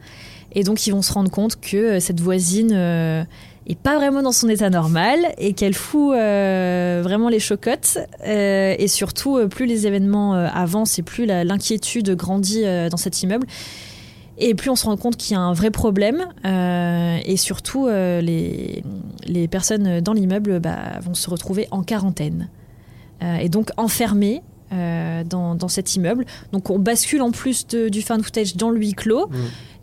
Et 0.52 0.62
donc 0.62 0.86
ils 0.86 0.92
vont 0.92 1.02
se 1.02 1.12
rendre 1.12 1.30
compte 1.30 1.60
que 1.60 1.76
euh, 1.76 2.00
cette 2.00 2.20
voisine 2.20 2.72
euh, 2.72 3.22
est 3.66 3.78
pas 3.78 3.96
vraiment 3.96 4.22
dans 4.22 4.32
son 4.32 4.48
état 4.48 4.70
normal 4.70 5.18
et 5.36 5.52
qu'elle 5.52 5.74
fout 5.74 6.14
euh, 6.14 7.00
vraiment 7.02 7.28
les 7.28 7.40
chocottes. 7.40 7.98
Euh, 8.26 8.74
et 8.78 8.88
surtout, 8.88 9.36
euh, 9.36 9.48
plus 9.48 9.66
les 9.66 9.86
événements 9.86 10.34
euh, 10.34 10.46
avancent 10.54 10.98
et 10.98 11.02
plus 11.02 11.26
l'inquiétude 11.26 12.14
grandit 12.14 12.62
euh, 12.64 12.88
dans 12.88 12.96
cet 12.96 13.22
immeuble. 13.22 13.46
Et 14.38 14.54
plus 14.54 14.68
on 14.70 14.76
se 14.76 14.84
rend 14.84 14.96
compte 14.96 15.16
qu'il 15.16 15.32
y 15.34 15.36
a 15.36 15.40
un 15.40 15.54
vrai 15.54 15.70
problème, 15.70 16.26
euh, 16.44 17.18
et 17.24 17.36
surtout 17.36 17.86
euh, 17.86 18.20
les, 18.20 18.82
les 19.26 19.48
personnes 19.48 20.00
dans 20.00 20.12
l'immeuble 20.12 20.60
bah, 20.60 20.98
vont 21.00 21.14
se 21.14 21.30
retrouver 21.30 21.68
en 21.70 21.82
quarantaine, 21.82 22.48
Euh, 23.22 23.36
et 23.36 23.48
donc 23.48 23.70
enfermées 23.78 24.42
dans, 24.70 25.54
dans 25.54 25.68
cet 25.68 25.96
immeuble. 25.96 26.26
Donc 26.52 26.68
on 26.70 26.78
bascule 26.78 27.22
en 27.22 27.30
plus 27.30 27.66
du 27.66 28.02
fan 28.02 28.22
footage 28.22 28.56
dans 28.56 28.68
le 28.70 28.78
huis 28.78 28.92
clos, 28.94 29.28
Mm. 29.28 29.34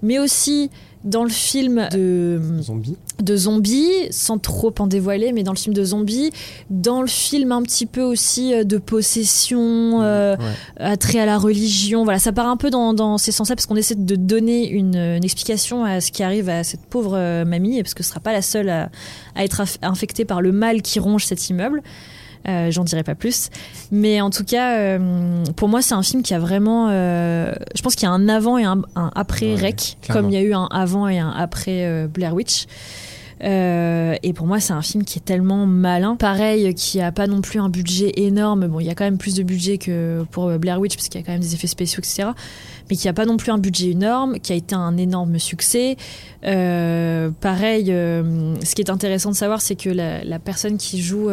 Mais 0.04 0.20
aussi 0.20 0.70
dans 1.04 1.24
le 1.26 1.30
film 1.30 1.86
de, 1.92 2.40
Zombie. 2.62 2.96
de 3.22 3.36
zombies, 3.36 3.92
sans 4.10 4.38
trop 4.38 4.74
en 4.80 4.88
dévoiler, 4.88 5.34
mais 5.34 5.44
dans 5.44 5.52
le 5.52 5.58
film 5.58 5.74
de 5.76 5.84
zombies, 5.84 6.30
dans 6.70 7.02
le 7.02 7.08
film 7.10 7.52
un 7.52 7.62
petit 7.62 7.86
peu 7.86 8.02
aussi 8.02 8.54
euh, 8.54 8.64
de 8.64 8.78
possession, 8.78 10.02
euh, 10.02 10.38
Ouais. 10.38 10.46
attrait 10.78 11.20
à 11.20 11.26
la 11.26 11.38
religion. 11.38 12.06
Voilà, 12.06 12.20
ça 12.20 12.32
part 12.32 12.48
un 12.48 12.56
peu 12.56 12.70
dans, 12.70 12.94
dans 12.94 13.18
ces 13.18 13.34
sens-là 13.34 13.56
parce 13.56 13.66
qu'on 13.66 13.76
essaie 13.76 13.96
de 13.96 14.16
donner 14.16 14.70
une, 14.70 14.96
une 14.96 15.24
explication 15.26 15.84
à 15.84 16.00
ce 16.00 16.10
qui 16.12 16.24
arrive 16.24 16.48
à 16.48 16.64
cette 16.64 16.86
pauvre 16.86 17.16
euh, 17.18 17.44
mamie, 17.44 17.82
parce 17.82 17.94
que 17.94 18.04
ce 18.04 18.10
sera 18.10 18.22
pas 18.22 18.32
la 18.32 18.42
seule 18.42 18.70
à, 18.70 18.90
à 19.36 19.44
être 19.44 19.62
infectée 19.82 20.24
par 20.24 20.42
le 20.42 20.54
mal 20.54 20.82
qui 20.82 21.00
ronge 21.00 21.26
cet 21.26 21.50
immeuble. 21.50 21.82
Euh, 22.48 22.72
J'en 22.72 22.84
dirai 22.84 23.04
pas 23.04 23.16
plus. 23.16 23.50
Mais 23.92 24.20
en 24.22 24.30
tout 24.30 24.44
cas, 24.44 24.78
euh, 24.78 25.44
pour 25.56 25.70
moi, 25.70 25.82
c'est 25.82 25.94
un 25.94 26.04
film 26.04 26.24
qui 26.24 26.34
a 26.34 26.40
vraiment. 26.40 26.90
euh, 26.90 27.54
je 27.76 27.82
pense 27.82 27.96
qu'il 27.96 28.04
y 28.08 28.12
a 28.12 28.14
un 28.14 28.28
avant 28.30 28.58
et 28.58 28.66
un, 28.66 28.82
un 28.96 29.12
après 29.16 29.54
Ouais, 29.56 29.62
Rec, 29.62 29.98
clairement. 30.02 30.22
comme 30.24 30.32
il 30.32 30.34
y 30.34 30.38
a 30.38 30.42
eu 30.42 30.54
un 30.54 30.68
avant 30.72 31.08
et 31.08 31.20
un 31.20 31.30
après 31.32 32.08
Blair 32.08 32.34
Witch. 32.34 32.66
Euh, 33.44 34.16
et 34.24 34.32
pour 34.32 34.48
moi, 34.48 34.62
c'est 34.62 34.72
un 34.72 34.82
film 34.82 35.04
qui 35.04 35.20
est 35.20 35.22
tellement 35.22 35.66
malin. 35.66 36.16
Pareil, 36.16 36.74
qui 36.76 37.02
a 37.02 37.12
pas 37.12 37.28
non 37.28 37.42
plus 37.42 37.60
un 37.60 37.68
budget 37.68 38.12
énorme. 38.16 38.68
Bon, 38.68 38.80
il 38.80 38.86
y 38.86 38.90
a 38.90 38.96
quand 38.96 39.04
même 39.04 39.18
plus 39.18 39.36
de 39.36 39.44
budget 39.44 39.78
que 39.78 40.24
pour 40.32 40.50
Blair 40.60 40.80
Witch, 40.80 40.96
parce 40.96 41.10
qu'il 41.10 41.20
y 41.20 41.24
a 41.24 41.26
quand 41.26 41.34
même 41.34 41.42
des 41.42 41.54
effets 41.54 41.68
spéciaux, 41.68 42.00
etc. 42.00 42.30
Mais 42.90 42.96
qui 42.96 43.10
a 43.10 43.14
pas 43.14 43.26
non 43.26 43.36
plus 43.36 43.52
un 43.52 43.58
budget 43.58 43.90
énorme, 43.92 44.40
qui 44.40 44.54
a 44.54 44.56
été 44.56 44.76
un 44.76 44.96
énorme 44.98 45.40
succès. 45.40 45.98
Euh, 46.46 47.32
pareil, 47.42 47.88
euh, 47.92 48.56
ce 48.64 48.76
qui 48.76 48.82
est 48.82 48.90
intéressant 48.90 49.32
de 49.32 49.36
savoir, 49.36 49.62
c'est 49.62 49.76
que 49.76 49.90
la, 49.90 50.24
la 50.24 50.40
personne 50.40 50.78
qui 50.78 51.02
joue 51.02 51.30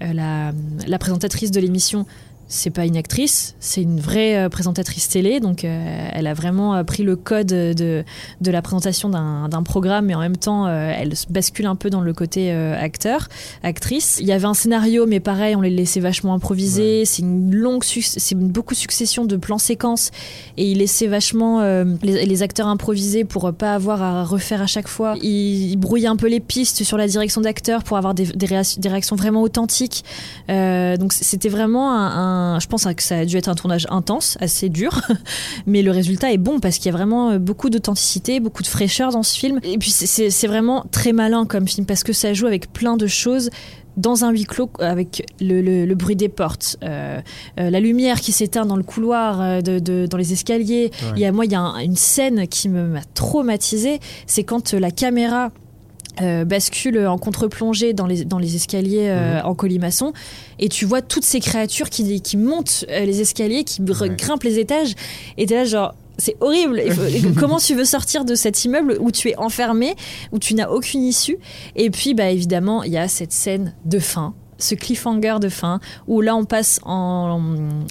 la, 0.00 0.52
la 0.86 0.98
présentatrice 0.98 1.50
de 1.50 1.60
l'émission, 1.60 2.06
c'est 2.52 2.70
pas 2.70 2.84
une 2.84 2.96
actrice, 2.96 3.54
c'est 3.60 3.80
une 3.80 4.00
vraie 4.00 4.36
euh, 4.36 4.48
présentatrice 4.48 5.08
télé. 5.08 5.38
Donc, 5.38 5.64
euh, 5.64 6.08
elle 6.12 6.26
a 6.26 6.34
vraiment 6.34 6.74
euh, 6.74 6.82
pris 6.82 7.04
le 7.04 7.14
code 7.14 7.46
de, 7.46 8.04
de 8.40 8.50
la 8.50 8.60
présentation 8.60 9.08
d'un 9.08 9.62
programme, 9.62 10.06
mais 10.06 10.16
en 10.16 10.18
même 10.18 10.36
temps, 10.36 10.66
euh, 10.66 10.92
elle 10.94 11.14
se 11.14 11.26
bascule 11.28 11.66
un 11.66 11.76
peu 11.76 11.90
dans 11.90 12.00
le 12.00 12.12
côté 12.12 12.52
euh, 12.52 12.76
acteur, 12.76 13.28
actrice. 13.62 14.18
Il 14.20 14.26
y 14.26 14.32
avait 14.32 14.46
un 14.46 14.54
scénario, 14.54 15.06
mais 15.06 15.20
pareil, 15.20 15.54
on 15.54 15.60
les 15.60 15.70
laissait 15.70 16.00
vachement 16.00 16.34
improviser. 16.34 17.04
C'est 17.04 17.22
une 17.22 17.54
longue, 17.54 17.84
c'est 17.84 18.34
beaucoup 18.34 18.74
succession 18.74 19.24
de 19.24 19.36
plans 19.36 19.58
séquences, 19.58 20.10
et 20.56 20.68
il 20.72 20.78
laissait 20.78 21.06
vachement 21.06 21.62
les, 22.02 22.26
les 22.26 22.42
acteurs 22.42 22.66
improviser 22.66 23.24
pour 23.24 23.52
pas 23.52 23.74
avoir 23.74 24.02
à 24.02 24.24
refaire 24.24 24.60
à 24.60 24.66
chaque 24.66 24.88
fois. 24.88 25.14
Il, 25.22 25.70
il 25.70 25.76
brouillait 25.76 26.08
un 26.08 26.16
peu 26.16 26.26
les 26.26 26.40
pistes 26.40 26.82
sur 26.82 26.98
la 26.98 27.06
direction 27.06 27.42
d'acteurs 27.42 27.84
pour 27.84 27.96
avoir 27.96 28.14
des, 28.14 28.26
des 28.26 28.46
réa- 28.46 28.80
des 28.80 28.88
réactions 28.88 29.14
vraiment 29.14 29.42
authentiques. 29.42 30.04
Donc 30.48 31.12
c'était 31.12 31.48
vraiment 31.48 31.92
un, 31.92 32.08
un- 32.08 32.39
je 32.60 32.66
pense 32.66 32.84
que 32.94 33.02
ça 33.02 33.18
a 33.18 33.24
dû 33.24 33.36
être 33.36 33.48
un 33.48 33.54
tournage 33.54 33.86
intense, 33.90 34.36
assez 34.40 34.68
dur, 34.68 35.00
mais 35.66 35.82
le 35.82 35.90
résultat 35.90 36.32
est 36.32 36.38
bon 36.38 36.60
parce 36.60 36.76
qu'il 36.78 36.86
y 36.86 36.88
a 36.88 36.92
vraiment 36.96 37.30
euh, 37.30 37.38
beaucoup 37.38 37.70
d'authenticité, 37.70 38.40
beaucoup 38.40 38.62
de 38.62 38.68
fraîcheur 38.68 39.10
dans 39.12 39.22
ce 39.22 39.38
film. 39.38 39.60
Et 39.62 39.78
puis 39.78 39.90
c'est- 39.90 40.46
vraiment 40.46 40.84
très 40.90 41.12
malin 41.12 41.46
comme 41.46 41.68
film 41.68 41.86
parce 41.86 42.02
que 42.02 42.12
ça 42.12 42.32
joue 42.34 42.46
avec 42.46 42.72
plein 42.72 42.96
de 42.96 43.06
choses 43.06 43.50
dans 43.96 44.24
un 44.24 44.30
huis 44.30 44.44
clos 44.44 44.70
avec 44.78 45.26
le, 45.40 45.60
le- 45.60 45.84
le 45.84 45.94
bruit 45.94 46.16
des 46.16 46.28
portes, 46.28 46.76
euh, 46.82 47.20
euh, 47.58 47.70
la 47.70 47.80
lumière 47.80 48.20
qui 48.20 48.32
s'éteint 48.32 48.64
dans 48.64 48.76
le 48.76 48.82
couloir, 48.82 49.40
euh, 49.40 49.60
de, 49.60 49.78
de- 49.78 50.06
dans 50.08 50.16
les 50.16 50.32
escaliers. 50.32 50.90
Ouais. 51.02 51.08
Il 51.16 51.20
y 51.22 51.24
a 51.26 51.32
moi, 51.32 51.44
il 51.44 51.52
y 51.52 51.54
a 51.56 51.60
un- 51.60 51.78
une 51.80 51.96
scène 51.96 52.46
qui 52.48 52.68
m'a 52.68 53.00
traumatisée, 53.14 54.00
c'est 54.26 54.44
quand 54.44 54.74
euh, 54.74 54.78
la 54.80 54.90
caméra 54.90 55.50
euh, 56.22 56.44
bascule 56.44 57.06
en 57.06 57.18
contre-plongée 57.18 57.92
dans 57.92 58.06
les, 58.06 58.24
dans 58.24 58.38
les 58.38 58.56
escaliers 58.56 59.08
euh, 59.08 59.40
en 59.42 59.54
colimaçon 59.54 60.12
et 60.58 60.68
tu 60.68 60.84
vois 60.84 61.02
toutes 61.02 61.24
ces 61.24 61.40
créatures 61.40 61.90
qui, 61.90 62.20
qui 62.20 62.36
montent 62.36 62.84
euh, 62.90 63.04
les 63.04 63.20
escaliers, 63.20 63.64
qui 63.64 63.80
Ouais. 63.82 64.10
grimpent 64.10 64.42
les 64.44 64.58
étages 64.58 64.94
et 65.38 65.46
t'es 65.46 65.54
là 65.54 65.64
genre 65.64 65.94
c'est 66.18 66.36
horrible. 66.40 66.82
Comment 67.38 67.56
tu 67.58 67.74
veux 67.74 67.86
sortir 67.86 68.24
de 68.26 68.34
cet 68.34 68.64
immeuble 68.66 68.98
où 69.00 69.10
tu 69.10 69.30
es 69.30 69.36
enfermé, 69.38 69.94
où 70.32 70.38
tu 70.38 70.54
n'as 70.54 70.68
aucune 70.68 71.02
issue? 71.02 71.38
Et 71.76 71.88
puis, 71.88 72.12
bah 72.12 72.28
évidemment, 72.28 72.82
il 72.82 72.92
y 72.92 72.98
a 72.98 73.08
cette 73.08 73.32
scène 73.32 73.74
de 73.86 73.98
fin, 73.98 74.34
ce 74.58 74.74
cliffhanger 74.74 75.36
de 75.40 75.48
fin, 75.48 75.80
où 76.08 76.20
là 76.20 76.36
on 76.36 76.44
passe 76.44 76.78
en, 76.84 77.40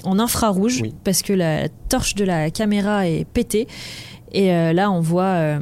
en 0.04 0.18
infrarouge 0.20 0.78
Oui. 0.80 0.94
parce 1.02 1.22
que 1.22 1.32
la 1.32 1.68
torche 1.88 2.14
de 2.14 2.24
la 2.24 2.50
caméra 2.52 3.08
est 3.08 3.24
pétée. 3.24 3.66
Et 4.32 4.46
là, 4.72 4.92
on 4.92 5.00
voit 5.00 5.58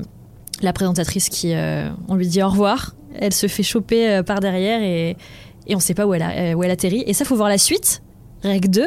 la 0.62 0.72
présentatrice 0.72 1.28
qui, 1.28 1.54
euh, 1.54 1.88
on 2.08 2.14
lui 2.14 2.26
dit 2.26 2.42
au 2.42 2.48
revoir. 2.48 2.94
Elle 3.14 3.32
se 3.32 3.46
fait 3.46 3.62
choper 3.62 4.08
euh, 4.08 4.22
par 4.22 4.40
derrière 4.40 4.82
et, 4.82 5.16
et 5.66 5.76
on 5.76 5.80
sait 5.80 5.94
pas 5.94 6.06
où 6.06 6.14
elle, 6.14 6.22
euh, 6.22 6.54
où 6.54 6.62
elle 6.62 6.70
atterrit. 6.70 7.04
Et 7.06 7.14
ça, 7.14 7.24
faut 7.24 7.36
voir 7.36 7.48
la 7.48 7.58
suite, 7.58 8.02
Rec 8.42 8.70
2, 8.70 8.86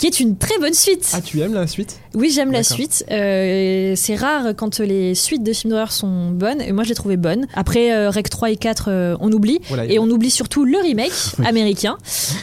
qui 0.00 0.06
est 0.06 0.18
une 0.18 0.38
très 0.38 0.58
bonne 0.58 0.72
suite. 0.72 1.10
Ah, 1.12 1.20
tu 1.20 1.42
aimes 1.42 1.52
la 1.52 1.66
suite? 1.66 2.00
Oui, 2.14 2.32
j'aime 2.34 2.52
la 2.52 2.62
suite. 2.62 3.04
Euh, 3.10 3.92
c'est 3.96 4.16
rare 4.16 4.54
quand 4.56 4.80
les 4.80 5.14
suites 5.14 5.42
de 5.42 5.52
films 5.52 5.72
d'horreur 5.72 5.92
sont 5.92 6.30
bonnes, 6.30 6.62
et 6.62 6.72
moi 6.72 6.84
je 6.84 6.88
les 6.88 6.94
trouvais 6.94 7.18
bonnes. 7.18 7.46
Après, 7.52 7.92
euh, 7.92 8.08
Rec 8.08 8.30
3 8.30 8.50
et 8.50 8.56
4, 8.56 8.88
euh, 8.88 9.16
on 9.20 9.30
oublie. 9.30 9.58
Voilà, 9.68 9.84
Et 9.84 9.98
on 9.98 10.08
oublie 10.08 10.30
surtout 10.30 10.64
le 10.64 10.78
remake 10.78 11.12
américain, 11.44 11.98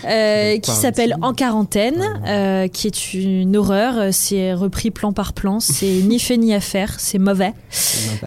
euh, 0.08 0.60
qui 0.60 0.70
s'appelle 0.70 1.16
En 1.24 1.34
quarantaine, 1.34 2.04
euh, 2.28 2.68
qui 2.68 2.86
est 2.86 3.14
une 3.16 3.58
horreur. 3.58 4.14
C'est 4.14 4.54
repris 4.54 4.92
plan 4.92 5.12
par 5.12 5.34
plan. 5.34 5.60
C'est 5.60 6.02
ni 6.04 6.20
fait 6.28 6.38
ni 6.38 6.54
à 6.54 6.60
faire. 6.60 7.00
C'est 7.00 7.18
mauvais. 7.18 7.54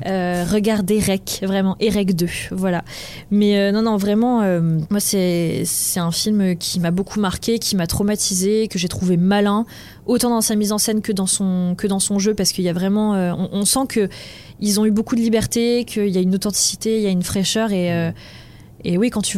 Euh, 0.06 0.44
regardez 0.50 0.98
Rec, 0.98 1.40
vraiment, 1.44 1.76
et 1.78 1.90
Rec 1.90 2.16
2, 2.16 2.26
voilà. 2.50 2.82
Mais 3.30 3.56
euh, 3.58 3.70
non, 3.70 3.82
non, 3.82 3.96
vraiment, 3.96 4.42
euh, 4.42 4.60
moi, 4.90 4.98
c'est 4.98 5.62
c'est 5.64 6.00
un 6.00 6.10
film 6.10 6.56
qui 6.56 6.80
m'a 6.80 6.90
beaucoup 6.90 7.20
marqué, 7.20 7.60
qui 7.60 7.76
m'a 7.76 7.86
traumatisé, 7.86 8.66
que 8.68 8.78
j'ai 8.78 8.88
trouvé 8.88 9.19
malin, 9.20 9.64
autant 10.06 10.30
dans 10.30 10.40
sa 10.40 10.56
mise 10.56 10.72
en 10.72 10.78
scène 10.78 11.00
que 11.02 11.12
dans 11.12 11.26
son, 11.26 11.74
que 11.76 11.86
dans 11.86 12.00
son 12.00 12.18
jeu, 12.18 12.34
parce 12.34 12.52
qu'il 12.52 12.64
y 12.64 12.68
a 12.68 12.72
vraiment. 12.72 13.14
euh, 13.14 13.32
on, 13.36 13.48
on 13.52 13.64
sent 13.64 13.86
que 13.88 14.08
ils 14.60 14.80
ont 14.80 14.86
eu 14.86 14.90
beaucoup 14.90 15.14
de 15.16 15.20
liberté, 15.20 15.84
qu'il 15.86 16.08
y 16.08 16.18
a 16.18 16.20
une 16.20 16.34
authenticité, 16.34 16.96
il 16.98 17.02
y 17.02 17.06
a 17.06 17.10
une 17.10 17.22
fraîcheur, 17.22 17.72
et. 17.72 17.92
euh, 17.92 18.10
et 18.82 18.96
oui, 18.96 19.10
quand, 19.10 19.20
tu, 19.20 19.36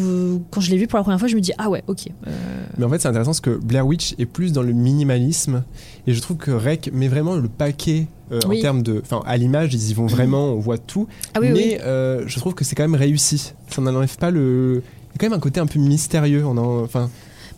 quand 0.52 0.60
je 0.60 0.70
l'ai 0.70 0.76
vu 0.76 0.86
pour 0.86 0.98
la 0.98 1.02
première 1.02 1.18
fois, 1.18 1.26
je 1.26 1.34
me 1.34 1.40
dis 1.40 1.50
ah 1.58 1.68
ouais, 1.68 1.82
ok. 1.88 2.06
euh, 2.28 2.30
Mais 2.78 2.84
en 2.84 2.88
fait, 2.88 3.00
c'est 3.00 3.08
intéressant 3.08 3.32
parce 3.32 3.40
que 3.40 3.50
Blair 3.50 3.84
Witch 3.84 4.14
est 4.20 4.24
plus 4.26 4.52
dans 4.52 4.62
le 4.62 4.72
minimalisme 4.72 5.64
et 6.06 6.14
je 6.14 6.20
trouve 6.20 6.36
que 6.36 6.52
Rec 6.52 6.90
met 6.92 7.08
vraiment 7.08 7.34
le 7.34 7.48
paquet 7.48 8.06
euh, 8.30 8.38
Oui. 8.48 8.58
en 8.60 8.62
termes 8.62 8.82
de. 8.84 9.00
Enfin, 9.04 9.20
à 9.26 9.36
l'image, 9.36 9.74
ils 9.74 9.90
y 9.90 9.94
vont 9.94 10.06
vraiment, 10.06 10.50
on 10.52 10.60
voit 10.60 10.78
tout. 10.78 11.08
Ah 11.34 11.40
oui, 11.40 11.48
mais 11.48 11.54
oui. 11.54 11.76
euh, 11.82 12.22
je 12.28 12.38
trouve 12.38 12.54
que 12.54 12.62
c'est 12.64 12.76
quand 12.76 12.84
même 12.84 12.94
réussi. 12.94 13.52
Ça 13.68 13.82
n'enlève 13.82 14.16
pas 14.16 14.30
le. 14.30 14.80
Il 14.80 15.14
y 15.14 15.14
a 15.16 15.18
quand 15.18 15.26
même 15.26 15.36
un 15.36 15.40
côté 15.40 15.58
un 15.58 15.66
peu 15.66 15.80
mystérieux. 15.80 16.44
On 16.46 16.56
en... 16.56 16.84
Enfin, 16.84 17.10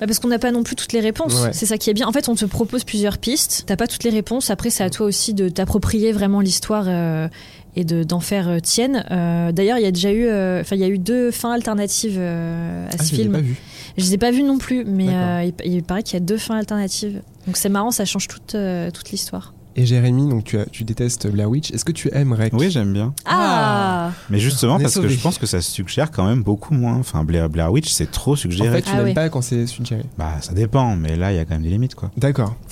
parce 0.06 0.18
qu'on 0.18 0.28
n'a 0.28 0.38
pas 0.38 0.50
non 0.50 0.62
plus 0.62 0.76
toutes 0.76 0.92
les 0.92 1.00
réponses. 1.00 1.34
Ouais. 1.42 1.52
C'est 1.52 1.66
ça 1.66 1.78
qui 1.78 1.90
est 1.90 1.94
bien. 1.94 2.06
En 2.06 2.12
fait, 2.12 2.28
on 2.28 2.34
te 2.34 2.44
propose 2.44 2.84
plusieurs 2.84 3.18
pistes. 3.18 3.64
T'as 3.66 3.76
pas 3.76 3.86
toutes 3.86 4.04
les 4.04 4.10
réponses. 4.10 4.50
Après, 4.50 4.70
c'est 4.70 4.84
à 4.84 4.90
toi 4.90 5.06
aussi 5.06 5.34
de 5.34 5.48
t'approprier 5.48 6.12
vraiment 6.12 6.40
l'histoire 6.40 6.84
euh, 6.88 7.28
et 7.76 7.84
de 7.84 8.04
d'en 8.04 8.20
faire 8.20 8.48
euh, 8.48 8.60
tienne. 8.60 9.04
Euh, 9.10 9.52
D'ailleurs, 9.52 9.78
il 9.78 9.82
y 9.82 9.86
a 9.86 9.90
déjà 9.90 10.12
eu, 10.12 10.26
euh, 10.26 10.60
enfin, 10.60 10.76
il 10.76 10.80
y 10.80 10.84
a 10.84 10.88
eu 10.88 10.98
deux 10.98 11.30
fins 11.30 11.52
alternatives 11.52 12.20
à 12.20 12.86
ah, 12.92 13.02
ce 13.02 13.10
je 13.10 13.14
film. 13.16 13.32
pas 13.32 13.40
vu. 13.40 13.56
Je 13.96 14.02
les 14.02 14.14
ai 14.14 14.18
pas 14.18 14.30
vues 14.30 14.42
non 14.42 14.58
plus, 14.58 14.84
mais 14.84 15.06
il, 15.46 15.54
il 15.64 15.82
paraît 15.82 16.02
qu'il 16.02 16.14
y 16.14 16.22
a 16.22 16.24
deux 16.24 16.38
fins 16.38 16.56
alternatives. 16.56 17.22
Donc 17.46 17.56
c'est 17.56 17.68
marrant, 17.68 17.90
ça 17.90 18.04
change 18.04 18.26
toute 18.26 18.56
toute 18.92 19.10
l'histoire. 19.10 19.53
Et 19.76 19.86
Jérémy, 19.86 20.28
donc 20.28 20.44
tu, 20.44 20.56
as, 20.58 20.66
tu 20.66 20.84
détestes 20.84 21.26
Blair 21.28 21.50
Witch. 21.50 21.72
Est-ce 21.72 21.84
que 21.84 21.90
tu 21.90 22.08
aimes 22.12 22.32
Rec 22.32 22.52
Oui, 22.54 22.70
j'aime 22.70 22.92
bien. 22.92 23.12
Ah, 23.24 24.12
Mais 24.30 24.38
justement, 24.38 24.78
parce 24.78 24.94
que 24.98 25.08
je 25.08 25.18
pense 25.18 25.36
que 25.38 25.46
ça 25.46 25.60
suggère 25.60 26.10
quand 26.12 26.24
même 26.24 26.42
beaucoup 26.44 26.74
moins. 26.74 26.94
Enfin, 26.96 27.24
Blair, 27.24 27.48
Blair 27.48 27.72
Witch, 27.72 27.90
c'est 27.90 28.10
trop 28.10 28.32
En 28.32 28.36
suggéré. 28.36 28.70
fait, 28.76 28.82
tu 28.82 28.90
Ah 28.92 28.96
n'aimes 28.98 29.04
oui. 29.06 29.14
pas 29.14 29.28
quand 29.30 29.42
c'est 29.42 29.66
suggéré. 29.66 30.02
Bah, 30.16 30.34
ça 30.40 30.52
dépend, 30.52 30.94
mais 30.94 31.16
là, 31.16 31.32
il 31.32 31.36
y 31.36 31.38
a 31.40 31.44
quand 31.44 31.54
même 31.54 31.62
des 31.64 31.70
limites, 31.70 31.96
quoi. 31.96 32.10
D'accord. 32.16 32.54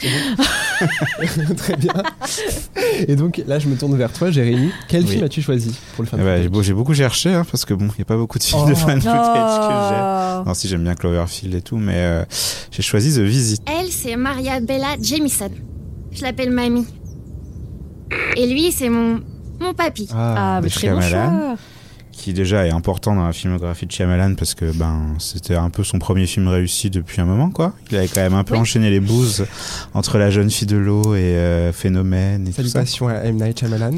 Très 1.56 1.76
bien. 1.76 1.92
Et 3.08 3.16
donc 3.16 3.42
là, 3.46 3.58
je 3.58 3.68
me 3.68 3.76
tourne 3.76 3.96
vers 3.96 4.12
toi, 4.12 4.30
Jérémy. 4.30 4.70
Quel 4.88 5.02
Oui. 5.04 5.10
film 5.12 5.24
as-tu 5.24 5.40
choisi 5.42 5.74
pour 5.94 6.02
le 6.04 6.08
Eh 6.08 6.16
fan 6.16 6.20
ben, 6.24 6.42
j'ai 6.42 6.48
beau- 6.48 6.62
j'ai 6.62 6.72
beaucoup 6.74 6.94
cherché, 6.94 7.32
hein, 7.32 7.44
parce 7.50 7.64
que 7.64 7.74
bon, 7.74 7.86
il 7.86 7.94
n'y 7.98 8.02
a 8.02 8.04
pas 8.04 8.16
beaucoup 8.16 8.38
de 8.38 8.42
films 8.44 8.62
Oh. 8.64 8.68
de 8.68 8.74
fan 8.74 9.00
footage 9.00 9.14
que. 9.14 10.46
Non, 10.46 10.54
si 10.54 10.68
j'aime 10.68 10.82
bien 10.84 10.94
Cloverfield 10.94 11.54
et 11.54 11.62
tout, 11.62 11.78
mais 11.78 11.94
euh, 11.96 12.24
j'ai 12.70 12.82
choisi 12.82 13.14
The 13.14 13.20
Visit. 13.20 13.62
Elle, 13.66 13.90
c'est 13.90 14.16
Maria 14.16 14.60
Bella 14.60 14.96
Jamison. 15.00 15.50
Je 16.14 16.22
l'appelle 16.22 16.50
Mamie. 16.50 16.86
Et 18.36 18.46
lui, 18.46 18.70
c'est 18.72 18.88
mon. 18.88 19.20
mon 19.60 19.74
papy. 19.74 20.08
Ah, 20.14 20.58
de 20.60 20.64
mais 20.64 20.70
très 20.70 20.90
bon 20.90 21.00
Shyamalan. 21.00 21.38
choix. 21.48 21.56
qui 22.12 22.32
déjà 22.32 22.64
est 22.66 22.70
important 22.70 23.14
dans 23.16 23.24
la 23.26 23.32
filmographie 23.32 23.86
de 23.86 23.92
Shyamalan 23.92 24.34
parce 24.36 24.54
que 24.54 24.66
ben 24.76 25.14
c'était 25.18 25.56
un 25.56 25.68
peu 25.70 25.82
son 25.82 25.98
premier 25.98 26.26
film 26.26 26.46
réussi 26.48 26.88
depuis 26.90 27.20
un 27.20 27.24
moment 27.24 27.50
quoi. 27.50 27.72
Il 27.90 27.96
avait 27.96 28.06
quand 28.08 28.20
même 28.20 28.34
un 28.34 28.44
peu 28.44 28.54
Oui. 28.54 28.60
enchaîné 28.60 28.88
les 28.90 29.00
bouses 29.00 29.44
entre 29.94 30.18
La 30.18 30.30
jeune 30.30 30.48
fille 30.50 30.68
de 30.68 30.76
l'eau 30.76 31.14
et 31.16 31.18
euh, 31.36 31.72
Phénomène 31.72 32.46
et 32.46 32.50
tout 32.52 32.62
ça. 32.62 32.68
Salutations 32.84 33.08
à 33.08 33.14
M. 33.24 33.36
Night 33.36 33.58
Shyamalan. 33.58 33.92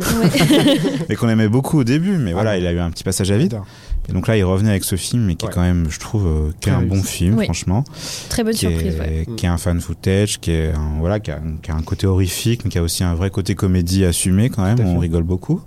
Mais 1.09 1.14
qu'on 1.16 1.29
aimait 1.29 1.48
beaucoup 1.48 1.79
au 1.81 1.85
début, 1.85 2.16
mais 2.16 2.33
voilà, 2.33 2.57
il 2.57 2.66
a 2.66 2.72
eu 2.72 2.79
un 2.79 2.90
petit 2.90 3.05
passage 3.05 3.31
à 3.31 3.37
vide. 3.37 3.61
Et 4.09 4.12
donc 4.12 4.29
là, 4.29 4.37
il 4.37 4.45
revenait 4.45 4.71
avec 4.71 4.85
ce 4.85 4.97
film, 4.97 5.25
mais 5.25 5.35
qui 5.35 5.47
Ouais. 5.47 5.51
est 5.51 5.55
quand 5.55 5.62
même, 5.62 5.87
je 5.90 5.99
trouve, 5.99 6.27
euh, 6.27 6.51
qui 6.61 6.69
est 6.69 6.73
un 6.73 6.83
bon 6.83 7.03
film, 7.03 7.37
Oui. 7.38 7.45
franchement. 7.45 7.85
Très 8.29 8.45
bonne 8.45 8.53
qui 8.53 8.61
surprise. 8.61 8.95
est, 8.97 9.01
ouais. 9.01 9.27
qui 9.37 9.47
est 9.47 9.49
un 9.49 9.59
fan 9.59 9.81
footage, 9.81 10.38
qui 10.40 10.53
est 10.53 10.73
un, 10.73 10.99
voilà, 11.01 11.19
qui 11.21 11.31
a, 11.31 11.40
qui 11.62 11.71
a 11.71 11.75
un 11.75 11.83
côté 11.83 12.07
horrifique, 12.07 12.62
mais 12.64 12.71
qui 12.71 12.79
a 12.79 12.83
aussi 12.83 13.03
un 13.05 13.14
vrai 13.14 13.31
côté 13.31 13.55
comédie 13.55 14.05
assumé 14.05 14.49
quand 14.51 14.62
même. 14.62 14.79
On 14.81 14.99
rigole 14.99 15.25
beaucoup. 15.25 15.61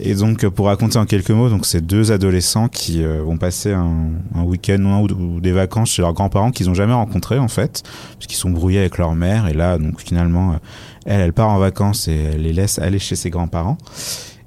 Et 0.00 0.14
donc, 0.14 0.44
euh, 0.44 0.50
pour 0.50 0.66
raconter 0.66 0.98
en 0.98 1.04
quelques 1.06 1.30
mots, 1.30 1.48
donc 1.50 1.66
c'est 1.66 1.84
deux 1.84 2.12
adolescents 2.12 2.68
qui 2.68 3.02
euh, 3.02 3.22
vont 3.22 3.36
passer 3.36 3.72
un, 3.72 4.10
un 4.34 4.42
week-end 4.42 4.78
ou, 4.84 4.88
un- 4.88 5.00
ou- 5.02 5.40
des 5.40 5.52
vacances 5.52 5.90
chez 5.90 6.02
leurs 6.02 6.14
grands-parents 6.14 6.50
qu'ils 6.52 6.70
ont 6.70 6.74
jamais 6.74 6.94
rencontrés 6.94 7.38
en 7.38 7.48
fait, 7.48 7.82
parce 8.14 8.26
qu'ils 8.26 8.36
sont 8.38 8.50
brouillés 8.50 8.78
avec 8.80 8.96
leur 8.98 9.14
mère. 9.14 9.46
Et 9.48 9.52
là, 9.54 9.76
donc 9.78 10.00
finalement, 10.00 10.56
elle, 11.04 11.20
elle 11.20 11.32
part 11.32 11.48
en 11.50 11.58
vacances 11.58 12.08
et 12.08 12.14
elle 12.34 12.42
les 12.42 12.52
laisse 12.52 12.78
aller 12.78 12.98
chez 12.98 13.16
ses 13.16 13.30
grands-parents. 13.30 13.76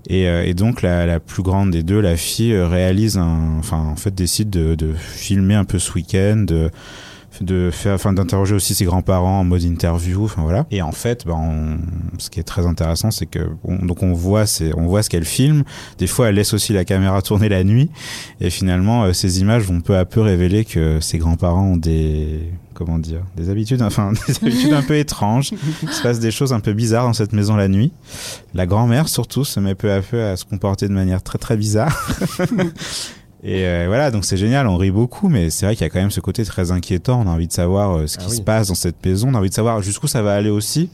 Et, 0.08 0.28
euh, 0.28 0.44
et 0.46 0.54
donc 0.54 0.82
la, 0.82 1.20
plus 1.20 1.44
grande 1.44 1.72
des 1.72 1.84
deux, 1.84 2.00
la 2.00 2.18
fille, 2.18 2.54
euh, 2.54 2.68
réalise 2.68 3.18
un, 3.18 3.58
enfin 3.60 3.78
en 3.78 3.96
fait 3.96 4.14
décide 4.14 4.50
de, 4.50 4.94
filmer 4.94 5.56
un 5.56 5.66
peu 5.66 5.80
ce 5.80 5.94
week-end, 5.94 6.46
de 7.42 7.70
faire, 7.72 7.96
enfin 7.96 8.14
d'interroger 8.14 8.56
aussi 8.56 8.76
ses 8.76 8.86
grands-parents 8.86 9.40
en 9.40 9.44
mode 9.44 9.64
interview, 9.64 10.24
enfin 10.26 10.44
voilà. 10.44 10.66
Et 10.72 10.82
en 10.82 10.92
fait, 10.92 11.26
ben, 11.26 11.34
on- 11.36 11.78
ce 12.20 12.30
qui 12.30 12.40
est 12.40 12.44
très 12.44 12.66
intéressant, 12.66 13.12
c'est 13.12 13.26
que 13.26 13.50
on- 13.64 13.86
donc 13.86 14.04
on 14.04 14.14
voit, 14.14 14.46
c'est, 14.46 14.74
on 14.78 14.88
voit 14.88 15.04
ce 15.04 15.10
qu'elle 15.10 15.26
filme. 15.26 15.64
Des 15.98 16.08
fois, 16.08 16.30
elle 16.30 16.36
laisse 16.36 16.54
aussi 16.54 16.74
la 16.74 16.86
caméra 16.86 17.22
tourner 17.24 17.50
la 17.50 17.64
nuit, 17.64 17.90
et 18.40 18.50
finalement, 18.50 19.04
euh, 19.04 19.14
ces 19.14 19.42
images 19.42 19.64
vont 19.64 19.82
peu 19.82 19.98
à 19.98 20.06
peu 20.06 20.22
révéler 20.22 20.66
que 20.66 21.00
ses 21.00 21.18
grands-parents 21.18 21.66
ont 21.74 21.78
des 21.78 22.52
comment 22.74 22.98
dire, 22.98 23.22
des 23.38 23.50
habitudes, 23.52 23.82
enfin 23.84 24.12
des 24.28 24.36
habitudes 24.42 24.74
un 24.74 24.82
peu 24.82 24.98
étranges. 24.98 25.52
Il 25.84 25.90
se 25.92 26.02
passe 26.02 26.20
des 26.20 26.32
choses 26.32 26.52
un 26.52 26.60
peu 26.60 26.74
bizarres 26.74 27.06
dans 27.06 27.14
cette 27.14 27.32
maison 27.34 27.56
la 27.56 27.68
nuit. 27.68 27.92
La 28.56 28.66
grand-mère 28.66 29.08
surtout 29.08 29.44
se 29.44 29.60
met 29.60 29.76
peu 29.76 29.92
à 29.92 30.02
peu 30.02 30.24
à 30.24 30.36
se 30.36 30.46
comporter 30.46 30.88
de 30.88 30.94
manière 30.94 31.22
très 31.22 31.38
très 31.38 31.58
bizarre. 31.58 31.96
Et 33.44 33.66
euh, 33.66 33.86
voilà, 33.88 34.12
donc 34.12 34.24
c'est 34.24 34.38
génial, 34.38 34.68
on 34.68 34.78
rit 34.78 34.92
beaucoup, 34.92 35.28
mais 35.28 35.50
c'est 35.50 35.66
vrai 35.66 35.76
qu'il 35.76 35.84
y 35.84 35.88
a 35.88 35.90
quand 35.90 36.00
même 36.00 36.12
ce 36.12 36.20
côté 36.20 36.46
très 36.46 36.72
inquiétant. 36.72 37.22
On 37.26 37.28
a 37.28 37.32
envie 37.34 37.48
de 37.48 37.54
savoir 37.54 37.98
euh, 37.98 38.08
ce 38.08 38.18
Ah 38.20 38.24
qui 38.24 38.30
oui. 38.32 38.38
se 38.38 38.42
passe 38.42 38.68
dans 38.68 38.76
cette 38.76 39.04
maison, 39.04 39.30
on 39.30 39.34
a 39.34 39.40
envie 39.40 39.50
de 39.50 39.54
savoir 39.56 39.82
jusqu'où 39.82 40.08
ça 40.08 40.22
va 40.22 40.36
aller 40.36 40.52
aussi. 40.52 40.90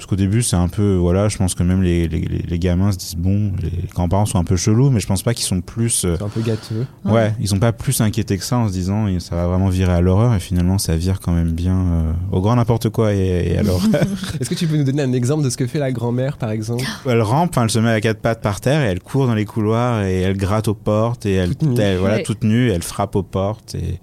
Parce 0.00 0.08
qu'au 0.08 0.16
début, 0.16 0.42
c'est 0.42 0.56
un 0.56 0.68
peu, 0.68 0.94
voilà, 0.96 1.28
je 1.28 1.36
pense 1.36 1.54
que 1.54 1.62
même 1.62 1.82
les, 1.82 2.08
les, 2.08 2.20
les- 2.22 2.38
les 2.48 2.58
gamins 2.58 2.90
se 2.90 2.96
disent, 2.96 3.16
bon, 3.18 3.52
les 3.62 3.70
grands-parents 3.94 4.24
sont 4.24 4.38
un 4.38 4.44
peu 4.44 4.56
chelous, 4.56 4.88
mais 4.88 4.98
je 4.98 5.06
pense 5.06 5.22
pas 5.22 5.34
qu'ils 5.34 5.44
sont 5.44 5.60
plus. 5.60 6.06
euh, 6.06 6.14
C'est 6.16 6.24
un 6.24 6.28
peu 6.30 6.40
gâteux. 6.40 6.86
ouais, 7.04 7.34
ils 7.38 7.48
sont 7.48 7.58
pas 7.58 7.72
plus 7.72 8.00
inquiétés 8.00 8.38
que 8.38 8.44
ça 8.44 8.56
en 8.56 8.66
se 8.68 8.72
disant, 8.72 9.06
ça 9.18 9.36
va 9.36 9.46
vraiment 9.46 9.68
virer 9.68 9.92
à 9.92 10.00
l'horreur, 10.00 10.34
et 10.34 10.40
finalement, 10.40 10.78
ça 10.78 10.96
vire 10.96 11.20
quand 11.20 11.32
même 11.32 11.52
bien 11.52 11.76
euh, 11.78 12.12
au 12.32 12.40
grand 12.40 12.56
n'importe 12.56 12.88
quoi 12.88 13.12
et, 13.12 13.50
et 13.52 13.58
à 13.58 13.62
l'horreur. 13.62 13.90
Est-ce 14.40 14.48
que 14.48 14.54
tu 14.54 14.66
peux 14.66 14.78
nous 14.78 14.84
donner 14.84 15.02
un 15.02 15.12
exemple 15.12 15.44
de 15.44 15.50
ce 15.50 15.58
que 15.58 15.66
fait 15.66 15.78
la 15.78 15.92
grand-mère, 15.92 16.38
par 16.38 16.50
exemple? 16.50 16.82
Elle 17.06 17.20
rampe, 17.20 17.58
hein, 17.58 17.64
elle 17.64 17.70
se 17.70 17.78
met 17.78 17.90
à 17.90 18.00
quatre 18.00 18.20
pattes 18.22 18.40
par 18.40 18.62
terre 18.62 18.80
et 18.82 18.86
elle 18.86 19.00
court 19.00 19.26
dans 19.26 19.34
les 19.34 19.44
couloirs 19.44 20.02
et 20.04 20.22
elle 20.22 20.38
gratte 20.38 20.68
aux 20.68 20.74
portes 20.74 21.26
et 21.26 21.34
elle, 21.34 21.56
Toute 21.56 21.68
nue. 21.76 21.78
elle- 21.82 21.98
voilà 21.98 22.20
toute 22.20 22.42
nue, 22.42 22.70
elle 22.70 22.82
frappe 22.82 23.16
aux 23.16 23.22
portes 23.22 23.74
et 23.74 24.00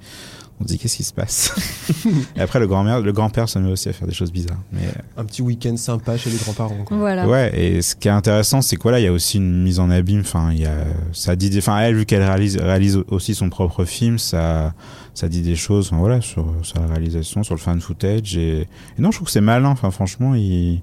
on 0.60 0.64
se 0.64 0.70
dit 0.70 0.80
qu'est-ce 0.80 0.98
qui 0.98 1.04
se 1.04 1.14
passe. 1.14 1.54
et 2.36 2.42
après 2.42 2.60
le 2.60 2.66
grand-mère, 2.68 3.02
le 3.02 3.12
grand-père 3.12 3.48
se 3.48 3.60
met 3.60 3.72
aussi 3.72 3.90
à 3.90 3.94
faire 3.94 4.08
des 4.08 4.14
choses 4.14 4.32
bizarres. 4.32 4.58
Mais 4.72 4.88
Un 5.16 5.24
petit 5.26 5.42
week-end 5.44 5.78
sympa 5.78 6.18
chez 6.18 6.30
les 6.32 6.38
grands-parents. 6.38 6.84
quoi. 6.84 6.98
Voilà. 6.98 7.28
ouais, 7.28 7.52
et 7.60 7.82
ce 7.84 7.96
qui 7.96 8.08
est 8.08 8.12
intéressant, 8.12 8.62
c'est 8.62 8.76
quoi 8.76 8.92
là, 8.92 9.00
il 9.00 9.04
y 9.04 9.08
a 9.08 9.12
aussi 9.12 9.38
une 9.38 9.62
mise 9.62 9.80
en 9.80 9.90
abîme. 9.92 10.22
Enfin, 10.22 10.52
il 10.52 10.60
y 10.60 10.66
a 10.66 10.86
ça 11.14 11.36
dit, 11.36 11.50
des- 11.52 11.60
enfin 11.60 11.78
elle 11.80 11.96
vu 11.96 12.06
qu'elle 12.06 12.24
réalise 12.24 12.58
réalise 12.58 12.98
aussi 13.10 13.36
son 13.36 13.50
propre 13.50 13.86
film, 13.86 14.18
ça 14.18 14.74
ça 15.14 15.30
dit 15.30 15.42
des 15.42 15.56
choses. 15.56 15.88
Enfin, 15.88 15.98
voilà 15.98 16.22
sur, 16.22 16.52
sur 16.64 16.80
la 16.80 16.88
réalisation, 16.88 17.44
sur 17.44 17.54
le 17.56 17.60
fan 17.60 17.80
footage 17.80 18.36
et, 18.38 18.62
et 18.62 18.68
non, 19.00 19.12
je 19.12 19.18
trouve 19.18 19.28
que 19.28 19.32
c'est 19.32 19.42
malin. 19.42 19.70
Enfin, 19.70 19.92
franchement, 19.92 20.34
il 20.36 20.82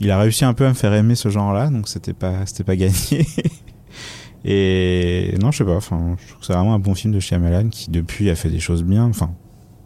il 0.00 0.10
a 0.12 0.18
réussi 0.18 0.44
un 0.44 0.54
peu 0.54 0.64
à 0.64 0.68
me 0.68 0.74
faire 0.74 0.94
aimer 0.94 1.14
ce 1.16 1.28
genre-là, 1.28 1.68
donc 1.70 1.88
c'était 1.88 2.12
pas 2.14 2.46
c'était 2.46 2.64
pas 2.64 2.76
gagné. 2.76 2.94
Et 4.44 5.34
non, 5.40 5.50
je 5.50 5.58
sais 5.58 5.64
pas. 5.64 5.76
Enfin, 5.76 6.16
je 6.20 6.28
trouve 6.28 6.40
que 6.40 6.46
c'est 6.46 6.52
vraiment 6.52 6.74
un 6.74 6.78
bon 6.78 6.94
film 6.94 7.12
de 7.12 7.20
Shyamalan 7.20 7.68
qui 7.68 7.90
depuis 7.90 8.30
a 8.30 8.34
fait 8.34 8.50
des 8.50 8.60
choses 8.60 8.82
bien. 8.82 9.04
Enfin, 9.04 9.30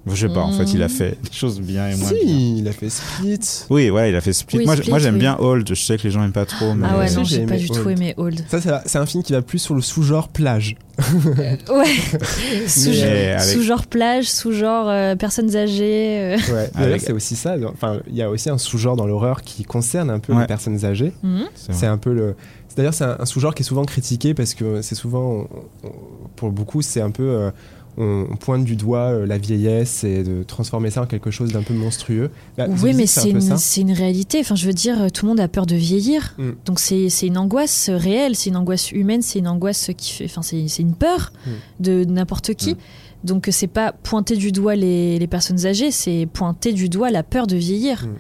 je 0.07 0.27
sais 0.27 0.33
pas. 0.33 0.41
En 0.41 0.53
fait, 0.53 0.65
il 0.75 0.83
a 0.83 0.88
fait 0.88 1.17
des 1.23 1.33
choses 1.33 1.61
bien 1.61 1.88
et 1.88 1.97
moins 1.97 2.11
bien. 2.11 2.19
Si, 2.21 2.59
il 2.59 2.67
a 2.69 2.73
fait 2.73 2.91
Split. 2.91 3.38
Oui, 3.71 3.88
voilà, 3.91 4.09
il 4.09 4.17
a 4.17 4.21
fait 4.21 4.33
Split. 4.33 4.59
Oui, 4.59 4.65
moi, 4.67 4.77
Split, 4.77 4.91
moi, 4.91 4.99
j'aime 4.99 5.15
oui. 5.15 5.21
bien 5.21 5.37
Old. 5.38 5.69
Je 5.69 5.75
sais 5.75 5.97
que 5.97 6.03
les 6.03 6.11
gens 6.11 6.25
aiment 6.25 6.33
pas 6.33 6.45
trop, 6.47 6.75
mais 6.75 6.87
Ah 6.91 6.99
ouais, 6.99 7.11
non, 7.12 7.23
j'ai 7.25 7.47
pas 7.47 7.57
du 7.57 7.69
tout 7.71 7.88
aimé 7.88 8.15
Old. 8.17 8.43
Ça, 8.49 8.83
c'est 8.85 8.99
un 8.99 9.07
film 9.07 9.23
qui 9.23 9.33
va 9.33 9.43
plus 9.43 9.59
sur 9.61 9.75
le 9.75 9.81
sous-genre 9.81 10.29
plage. 10.29 10.77
Ouais. 11.35 11.59
Avec- 12.67 13.41
Sous-genre 13.41 13.87
plage, 13.87 14.31
sous-genre 14.31 14.88
euh, 14.88 15.17
personnes 15.17 15.55
âgées. 15.57 16.19
euh. 16.21 16.37
Ouais. 16.53 16.71
Avec- 16.75 17.01
c'est 17.01 17.12
aussi 17.12 17.37
ça. 17.37 17.57
Enfin, 17.73 18.01
il 18.09 18.17
y 18.17 18.23
a 18.23 18.31
aussi 18.31 18.51
un 18.51 18.59
sous-genre 18.59 18.97
dans 18.97 19.07
l'horreur 19.07 19.43
qui 19.43 19.65
concerne 19.65 20.11
un 20.11 20.19
peu 20.19 20.33
Ouais. 20.33 20.41
les 20.43 20.47
personnes 20.47 20.85
âgées. 20.85 21.12
Mhm. 21.23 21.45
c'est 21.71 21.87
un 21.87 21.99
peu 21.99 22.12
le. 22.12 22.35
D'ailleurs, 22.77 22.95
c'est 22.95 23.05
un, 23.05 23.17
un 23.19 23.27
sous-genre 23.27 23.55
qui 23.55 23.62
est 23.62 23.67
souvent 23.67 23.85
critiqué 23.85 24.33
parce 24.35 24.55
que 24.55 24.81
c'est 24.83 24.95
souvent, 24.95 25.47
on- 25.83 25.87
on- 25.88 25.93
pour 26.37 26.51
beaucoup, 26.51 26.83
c'est 26.83 27.01
un 27.03 27.11
peu. 27.11 27.23
euh, 27.25 27.51
on, 27.98 28.26
on 28.31 28.37
pointe 28.37 28.64
du 28.64 28.76
doigt 28.76 29.11
euh, 29.12 29.26
la 29.26 29.38
vieillesse 29.38 30.05
et 30.05 30.22
de 30.22 30.42
transformer 30.42 30.90
ça 30.90 31.02
en 31.02 31.07
quelque 31.07 31.31
chose 31.31 31.52
d'un 31.52 31.62
peu 31.62 31.74
monstrueux. 31.74 32.31
Bah, 32.57 32.66
oui, 32.83 32.94
mais 32.94 33.07
c'est 33.07 33.33
un 33.33 33.57
une, 33.83 33.92
réalité. 33.92 34.40
Enfin, 34.40 34.55
je 34.55 34.66
veux 34.66 34.72
dire, 34.72 35.11
tout 35.12 35.26
le 35.26 35.31
monde 35.31 35.40
a 35.40 35.48
peur 35.48 35.66
de 35.66 35.74
vieillir. 35.76 36.35
Mm. 36.38 36.50
Donc 36.64 36.78
c'est 36.81 37.26
une 37.26 37.38
angoisse 37.38 37.90
réelle, 37.90 38.35
c'est 38.37 38.50
une 38.50 38.57
angoisse 38.57 38.92
humaine, 38.92 39.22
c'est 39.22 39.38
une 39.40 39.48
angoisse 39.48 39.90
qui 39.96 40.12
fait. 40.12 40.24
Enfin, 40.24 40.42
c'est 40.42 40.78
une 40.78 40.94
peur 40.94 41.33
Mm. 41.46 41.50
de 41.81 42.05
n'importe 42.05 42.55
qui. 42.55 42.76
Donc 43.24 43.48
c'est 43.50 43.66
pas 43.68 43.92
pointer 43.92 44.37
du 44.37 44.52
doigt 44.52 44.74
les, 44.74 45.18
les 45.18 45.26
personnes 45.26 45.66
âgées, 45.66 45.90
c'est 45.90 46.26
pointer 46.33 46.72
du 46.72 46.88
doigt 46.88 47.11
la 47.11 47.22
peur 47.22 47.46
de 47.46 47.57
vieillir. 47.57 48.07
Mm. 48.07 48.11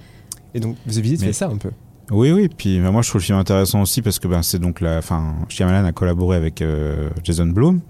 Et 0.54 0.60
donc 0.60 0.76
The 0.86 0.98
Visit 0.98 1.20
Mais- 1.20 1.26
fait 1.28 1.32
ça 1.32 1.48
un 1.48 1.56
peu. 1.56 1.70
Oui, 2.10 2.30
oui. 2.30 2.48
Puis 2.54 2.78
bah, 2.80 2.90
moi, 2.90 3.00
je 3.02 3.08
trouve 3.08 3.20
le 3.20 3.24
film 3.24 3.38
intéressant 3.38 3.80
aussi 3.80 4.02
parce 4.02 4.18
que 4.18 4.28
ben, 4.28 4.42
c'est 4.42 4.58
donc 4.58 4.80
la. 4.80 4.98
Enfin, 4.98 5.34
Shyamalan 5.48 5.84
a 5.86 5.92
collaboré 5.92 6.36
avec 6.36 6.60
euh, 6.60 7.08
Jason 7.24 7.46
Blum, 7.46 7.80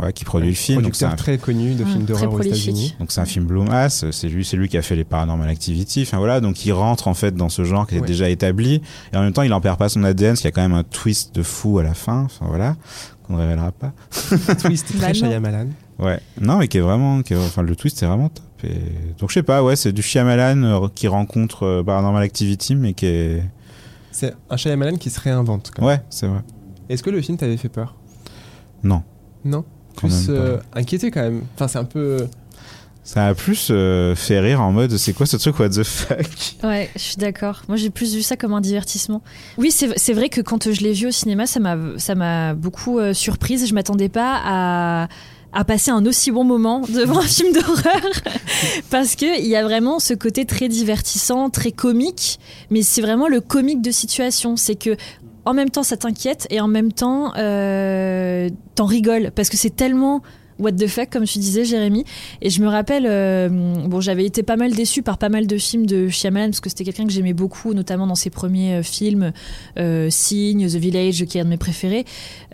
ouais, 0.00 0.12
qui 0.12 0.24
produit 0.24 0.48
le 0.50 0.54
film. 0.54 0.82
Donc 0.82 0.94
c'est 0.94 1.04
Producteur 1.06 1.12
un 1.12 1.16
très 1.36 1.38
connu 1.38 1.74
de 1.74 1.84
Mm, 1.84 1.86
films 1.88 2.04
d'horreur 2.04 2.32
aux. 2.32 2.40
États-Unis. 2.40 2.94
Donc 3.00 3.10
c'est 3.12 3.20
un 3.20 3.24
film 3.24 3.46
Blumhouse, 3.46 4.06
c'est 4.10 4.28
lui, 4.28 4.44
c'est 4.44 4.56
lui 4.56 4.68
qui 4.68 4.76
a 4.78 4.82
fait 4.82 4.96
les 4.96 5.04
Paranormal 5.04 5.48
Activity. 5.48 6.02
Enfin 6.02 6.18
voilà, 6.18 6.40
donc 6.40 6.64
il 6.64 6.72
rentre 6.72 7.08
en 7.08 7.14
fait 7.14 7.34
dans 7.34 7.48
ce 7.48 7.64
genre 7.64 7.86
qui 7.86 7.96
est 7.96 8.00
Ouais. 8.00 8.06
déjà 8.06 8.28
établi 8.28 8.80
et 9.12 9.16
en 9.16 9.22
même 9.22 9.32
temps 9.32 9.42
il 9.42 9.52
en 9.52 9.60
perd 9.60 9.78
pas 9.78 9.88
son 9.88 10.04
ADN, 10.04 10.30
parce 10.30 10.40
qu'il 10.40 10.48
y 10.48 10.52
a 10.52 10.52
quand 10.52 10.62
même 10.62 10.72
un 10.74 10.84
twist 10.84 11.34
de 11.34 11.42
fou 11.42 11.78
à 11.78 11.82
la 11.82 11.94
fin. 11.94 12.22
Enfin 12.24 12.46
voilà, 12.48 12.76
qu'on 13.24 13.34
ne 13.34 13.40
révélera 13.40 13.72
pas. 13.72 13.92
Twist 14.60 14.92
Bah 14.94 15.00
très. 15.06 15.14
Shyamalan. 15.14 15.68
Ouais, 15.98 16.20
non 16.40 16.56
mais 16.56 16.68
qui 16.68 16.78
est 16.78 16.80
vraiment, 16.82 17.22
qui 17.22 17.34
est- 17.34 17.36
enfin 17.36 17.62
le 17.62 17.76
twist 17.76 18.02
est 18.02 18.06
vraiment 18.06 18.28
top. 18.28 18.44
Et 18.64 18.78
donc 19.18 19.28
je 19.30 19.34
sais 19.34 19.42
pas, 19.42 19.62
ouais, 19.62 19.74
c'est 19.76 19.92
du 19.92 20.02
Shyamalan 20.02 20.62
euh, 20.62 20.88
qui 20.94 21.08
rencontre 21.08 21.64
euh, 21.64 21.82
Paranormal 21.82 22.22
Activity, 22.22 22.74
mais 22.76 22.92
qui 22.94 23.06
est, 23.06 23.42
C'est 24.12 24.34
un 24.50 24.56
Shyamalan 24.56 24.96
qui 24.96 25.10
se 25.10 25.20
réinvente. 25.20 25.70
quand 25.74 25.82
même. 25.82 25.96
ouais, 25.96 26.02
c'est 26.10 26.26
vrai. 26.28 26.40
Est-ce 26.88 27.02
que 27.02 27.10
le 27.10 27.20
film 27.22 27.36
t'avait 27.38 27.56
fait 27.56 27.68
peur? 27.68 27.96
Non, 28.82 29.02
Non? 29.44 29.64
Plus 29.96 30.26
euh, 30.28 30.58
inquiété 30.74 31.10
quand 31.10 31.22
même. 31.22 31.42
Enfin, 31.54 31.68
c'est 31.68 31.78
un 31.78 31.84
peu. 31.84 32.26
Ça 33.04 33.26
a 33.26 33.34
plus 33.34 33.68
euh, 33.70 34.14
fait 34.14 34.38
rire 34.38 34.60
en 34.60 34.70
mode, 34.70 34.96
c'est 34.96 35.12
quoi 35.12 35.26
ce 35.26 35.36
truc 35.36 35.58
what 35.58 35.70
the 35.70 35.82
fuck? 35.82 36.20
Ouais, 36.62 36.88
je 36.94 37.00
suis 37.00 37.16
d'accord. 37.16 37.62
Moi, 37.66 37.76
j'ai 37.76 37.90
plus 37.90 38.14
vu 38.14 38.22
ça 38.22 38.36
comme 38.36 38.54
un 38.54 38.60
divertissement. 38.60 39.22
Oui, 39.58 39.72
c'est 39.72 39.90
c'est 39.96 40.12
vrai 40.12 40.28
que 40.28 40.40
quand 40.40 40.72
je 40.72 40.80
l'ai 40.82 40.92
vu 40.92 41.08
au 41.08 41.10
cinéma, 41.10 41.46
ça 41.46 41.58
m'a 41.58 41.76
ça 41.96 42.14
m'a 42.14 42.54
beaucoup 42.54 43.00
euh, 43.00 43.12
surprise. 43.12 43.66
Je 43.66 43.74
m'attendais 43.74 44.08
pas 44.08 44.40
à 44.44 45.08
à 45.52 45.64
passer 45.64 45.90
un 45.90 46.06
aussi 46.06 46.30
bon 46.30 46.44
moment 46.44 46.80
devant 46.88 47.18
un 47.18 47.26
film 47.26 47.52
d'horreur 47.52 48.10
parce 48.90 49.16
que 49.16 49.40
il 49.40 49.46
y 49.46 49.56
a 49.56 49.62
vraiment 49.62 49.98
ce 49.98 50.14
côté 50.14 50.44
très 50.44 50.68
divertissant, 50.68 51.50
très 51.50 51.72
comique, 51.72 52.38
mais 52.70 52.82
c'est 52.82 53.02
vraiment 53.02 53.28
le 53.28 53.40
comique 53.40 53.82
de 53.82 53.90
situation. 53.90 54.56
C'est 54.56 54.76
que 54.76 54.96
en 55.44 55.54
même 55.54 55.70
temps 55.70 55.82
ça 55.82 55.96
t'inquiète 55.96 56.46
et 56.50 56.60
en 56.60 56.68
même 56.68 56.92
temps 56.92 57.32
euh, 57.36 58.48
t'en 58.74 58.86
rigoles. 58.86 59.30
Parce 59.34 59.48
que 59.48 59.56
c'est 59.56 59.74
tellement 59.74 60.22
what 60.58 60.72
the 60.72 60.86
fuck 60.86 61.10
comme 61.10 61.24
tu 61.24 61.38
disais 61.38 61.64
Jérémy. 61.64 62.04
Et 62.40 62.50
je 62.50 62.62
me 62.62 62.68
rappelle 62.68 63.06
euh, 63.06 63.48
bon 63.48 64.00
j'avais 64.00 64.24
été 64.24 64.42
pas 64.42 64.56
mal 64.56 64.72
déçue 64.72 65.02
par 65.02 65.18
pas 65.18 65.28
mal 65.28 65.46
de 65.46 65.58
films 65.58 65.86
de 65.86 66.08
Shyamalan 66.08 66.46
parce 66.46 66.60
que 66.60 66.68
c'était 66.68 66.84
quelqu'un 66.84 67.04
que 67.04 67.12
j'aimais 67.12 67.32
beaucoup 67.32 67.74
notamment 67.74 68.06
dans 68.06 68.14
ses 68.14 68.30
premiers 68.30 68.74
euh, 68.74 68.82
films 68.82 69.32
euh, 69.78 70.08
The 70.08 70.76
Village 70.76 71.24
qui 71.24 71.38
est 71.38 71.40
un 71.40 71.44
de 71.44 71.50
mes 71.50 71.56
préférés. 71.56 72.04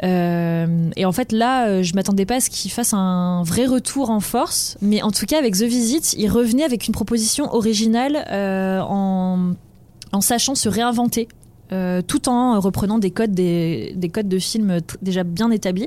Et 0.02 1.04
en 1.04 1.12
fait 1.12 1.32
là 1.32 1.82
je 1.82 1.94
m'attendais 1.94 2.26
pas 2.26 2.36
à 2.36 2.40
ce 2.40 2.50
qu'il 2.50 2.70
fasse 2.70 2.94
un 2.94 3.42
vrai 3.44 3.66
retour 3.66 4.10
en 4.10 4.20
force. 4.20 4.76
Mais 4.80 5.02
en 5.02 5.10
tout 5.10 5.26
cas 5.26 5.38
avec 5.38 5.54
The 5.54 5.64
Visit 5.64 6.14
il 6.18 6.30
revenait 6.30 6.64
avec 6.64 6.86
une 6.86 6.94
proposition 6.94 7.52
originale 7.54 8.24
en 8.90 10.20
sachant 10.20 10.54
se 10.54 10.68
réinventer 10.68 11.28
euh, 11.72 12.02
tout 12.02 12.28
en 12.28 12.58
reprenant 12.60 12.98
des 12.98 13.10
codes, 13.10 13.32
des, 13.32 13.92
des 13.96 14.08
codes 14.08 14.28
de 14.28 14.38
films 14.38 14.78
déjà 15.02 15.24
bien 15.24 15.50
établis. 15.50 15.86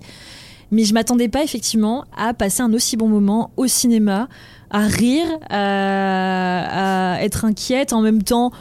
Mais 0.72 0.86
je 0.86 0.94
m'attendais 0.94 1.28
pas 1.28 1.44
effectivement 1.44 2.06
à 2.16 2.34
passer 2.34 2.62
un 2.62 2.74
aussi 2.74 2.96
bon 2.96 3.10
moment 3.10 3.52
au 3.58 3.68
cinéma, 3.68 4.30
à 4.70 4.88
rire, 4.88 5.26
à, 5.50 7.16
à 7.16 7.22
être 7.24 7.44
inquiète 7.46 7.94
en 7.94 8.02
même 8.02 8.24
temps. 8.24 8.52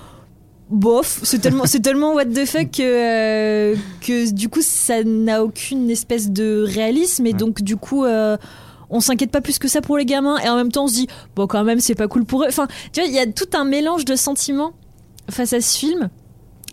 Bof, 0.70 1.20
c'est 1.24 1.40
tellement, 1.40 1.66
c'est 1.66 1.80
tellement 1.80 2.14
what 2.14 2.26
the 2.26 2.44
fuck 2.46 2.70
que, 2.70 2.82
euh, 2.82 3.74
que 4.00 4.30
du 4.32 4.48
coup 4.48 4.60
ça 4.62 5.02
n'a 5.02 5.42
aucune 5.42 5.90
espèce 5.90 6.30
de 6.30 6.64
réalisme 6.66 7.26
et 7.26 7.30
Ouais. 7.32 7.36
donc 7.36 7.62
du 7.62 7.76
coup 7.76 8.04
euh, 8.04 8.36
on 8.88 9.00
s'inquiète 9.00 9.32
pas 9.32 9.40
plus 9.40 9.58
que 9.58 9.66
ça 9.66 9.80
pour 9.80 9.98
les 9.98 10.04
gamins 10.04 10.38
et 10.38 10.48
en 10.48 10.54
même 10.54 10.70
temps 10.70 10.84
on 10.84 10.88
se 10.88 10.94
dit 10.94 11.08
bon 11.34 11.48
quand 11.48 11.64
même 11.64 11.80
c'est 11.80 11.96
pas 11.96 12.06
cool 12.06 12.24
pour 12.24 12.44
eux. 12.44 12.46
Enfin 12.48 12.68
tu 12.92 13.00
vois 13.00 13.08
il 13.08 13.14
y 13.14 13.18
a 13.18 13.26
tout 13.26 13.48
un 13.54 13.64
mélange 13.64 14.04
de 14.04 14.14
sentiments 14.14 14.70
face 15.28 15.52
à 15.54 15.60
ce 15.60 15.76
film 15.76 16.08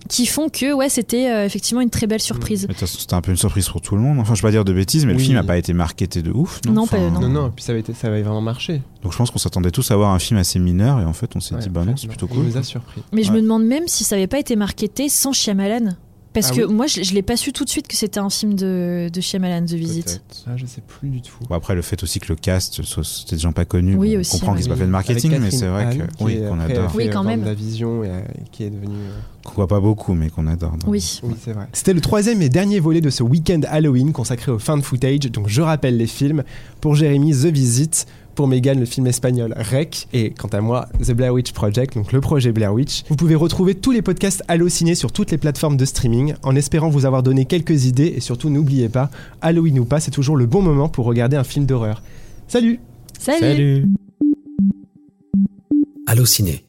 qui 0.07 0.25
font 0.25 0.49
que 0.49 0.73
ouais 0.73 0.89
c'était 0.89 1.29
euh, 1.31 1.45
effectivement 1.45 1.81
une 1.81 1.89
très 1.89 2.07
belle 2.07 2.19
surprise. 2.21 2.65
Toute 2.67 2.77
façon, 2.77 2.97
c'était 2.99 3.13
un 3.13 3.21
peu 3.21 3.31
une 3.31 3.37
surprise 3.37 3.67
pour 3.69 3.81
tout 3.81 3.95
le 3.95 4.01
monde. 4.01 4.19
Enfin, 4.19 4.33
je 4.35 4.41
vais 4.41 4.47
pas 4.47 4.51
dire 4.51 4.65
de 4.65 4.73
bêtises, 4.73 5.05
mais 5.05 5.13
le 5.13 5.19
film 5.19 5.35
n'a 5.35 5.43
pas 5.43 5.57
été 5.57 5.73
marketé 5.73 6.21
de 6.21 6.31
ouf. 6.31 6.61
Non, 6.67 6.87
pas- 6.87 6.97
non. 6.97 7.19
Non, 7.21 7.29
non, 7.29 7.51
puis 7.55 7.63
ça 7.63 7.71
avait, 7.71 7.81
été, 7.81 7.93
ça 7.93 8.07
avait 8.07 8.21
vraiment 8.21 8.41
marché. 8.41 8.81
Donc 9.03 9.11
je 9.13 9.17
pense 9.17 9.29
qu'on 9.31 9.39
s'attendait 9.39 9.71
tous 9.71 9.89
à 9.91 9.95
voir 9.95 10.11
un 10.11 10.19
film 10.19 10.39
assez 10.39 10.59
mineur 10.59 10.99
et 10.99 11.05
en 11.05 11.13
fait 11.13 11.35
on 11.35 11.39
s'est 11.39 11.55
Ouais, 11.55 11.61
dit 11.61 11.69
bah 11.69 11.85
non 11.85 11.95
c'est 11.95 12.07
plutôt 12.07 12.27
cool. 12.27 12.43
nous 12.45 12.57
a 12.57 12.63
surpris. 12.63 13.01
Mais 13.13 13.23
je 13.23 13.31
me 13.31 13.41
demande 13.41 13.63
même 13.63 13.87
si 13.87 14.03
ça 14.03 14.15
avait 14.15 14.27
pas 14.27 14.39
été 14.39 14.55
marketé 14.55 15.09
sans 15.09 15.33
Shyamalan. 15.33 15.95
Parce 16.39 16.51
Ah 16.51 16.55
que 16.55 16.61
oui 16.65 16.73
moi, 16.73 16.87
je, 16.87 17.01
je 17.03 17.13
l'ai 17.13 17.21
pas 17.21 17.35
su 17.37 17.51
tout 17.53 17.65
de 17.65 17.69
suite 17.69 17.87
que 17.87 17.95
c'était 17.95 18.19
un 18.19 18.29
film 18.29 18.53
de, 18.53 19.09
de 19.11 19.21
Shyamalan, 19.21 19.65
The 19.65 19.73
Visit. 19.73 20.21
Ah, 20.45 20.51
je 20.55 20.65
sais 20.65 20.81
plus 20.81 21.09
du 21.09 21.21
tout. 21.21 21.35
Bon, 21.49 21.55
après 21.55 21.75
le 21.75 21.81
fait 21.81 22.01
aussi 22.03 22.19
que 22.19 22.27
le 22.29 22.35
cast 22.35 22.81
soit 22.83 23.03
c'était 23.03 23.35
des 23.35 23.41
gens 23.41 23.51
pas 23.51 23.65
connus, 23.65 23.95
Oui, 23.95 24.11
bon, 24.11 24.17
on 24.17 24.19
aussi, 24.21 24.31
comprend 24.39 24.53
ouais. 24.53 24.59
qu'ils 24.59 24.67
n'ont 24.69 24.75
pas 24.75 24.79
fait 24.79 24.85
de 24.85 24.91
marketing 24.91 25.31
Avec 25.31 25.43
mais 25.43 25.51
c'est 25.51 25.67
vrai 25.67 25.97
que 25.97 26.23
oui 26.23 26.39
qu'on 26.47 26.59
adore, 26.59 26.91
Oui, 26.95 27.09
quand 27.11 27.23
même. 27.23 27.43
la 27.43 27.53
vision 27.53 28.03
et, 28.03 28.09
euh, 28.09 28.19
et 28.39 28.43
qui 28.51 28.63
est 28.63 28.69
devenu. 28.69 28.95
euh, 28.95 29.09
qu'on 29.43 29.53
voit 29.55 29.67
pas 29.67 29.79
beaucoup 29.79 30.13
mais 30.13 30.29
qu'on 30.29 30.47
adore. 30.47 30.71
donc. 30.77 30.83
Oui. 30.89 31.19
Oui, 31.23 31.33
c'est 31.43 31.53
vrai. 31.53 31.67
C'était 31.73 31.93
le 31.93 32.01
troisième 32.01 32.41
et 32.41 32.49
dernier 32.49 32.79
volet 32.79 33.01
de 33.01 33.09
ce 33.09 33.23
week-end 33.23 33.61
Halloween 33.67 34.11
consacré 34.11 34.51
au 34.51 34.59
fan 34.59 34.81
footage. 34.81 35.19
Donc 35.31 35.47
je 35.47 35.61
rappelle 35.61 35.97
les 35.97 36.07
films. 36.07 36.43
Pour 36.81 36.95
Jérémy, 36.95 37.31
The 37.31 37.45
Visit. 37.45 38.05
Pour 38.37 38.47
Megan, 38.47 38.79
le 38.79 38.85
film 38.85 39.07
espagnol 39.07 39.55
Rec. 39.57 40.07
Et 40.13 40.29
quant 40.29 40.47
à 40.49 40.61
moi, 40.61 40.87
The 41.03 41.11
Blair 41.13 41.33
Witch 41.33 41.53
Project, 41.53 41.95
donc 41.95 42.11
le 42.11 42.21
projet 42.21 42.51
Blair 42.51 42.71
Witch. 42.71 43.03
Vous 43.09 43.15
pouvez 43.15 43.33
retrouver 43.33 43.73
tous 43.73 43.91
les 43.91 44.03
podcasts 44.03 44.43
Allociné 44.47 44.93
sur 44.93 45.11
toutes 45.11 45.31
les 45.31 45.39
plateformes 45.39 45.75
de 45.75 45.85
streaming. 45.85 46.35
En 46.43 46.55
espérant 46.55 46.89
vous 46.89 47.07
avoir 47.07 47.23
donné 47.23 47.45
quelques 47.45 47.85
idées. 47.85 48.13
Et 48.15 48.19
surtout, 48.19 48.51
n'oubliez 48.51 48.89
pas, 48.89 49.09
Halloween 49.41 49.79
ou 49.79 49.85
pas, 49.85 49.99
c'est 49.99 50.11
toujours 50.11 50.37
le 50.37 50.45
bon 50.45 50.61
moment 50.61 50.87
pour 50.87 51.05
regarder 51.05 51.35
un 51.35 51.43
film 51.43 51.65
d'horreur. 51.65 52.03
Salut 52.47 52.79
Salut. 53.17 53.39
Salut. 53.39 53.87
Allociné, 56.05 56.63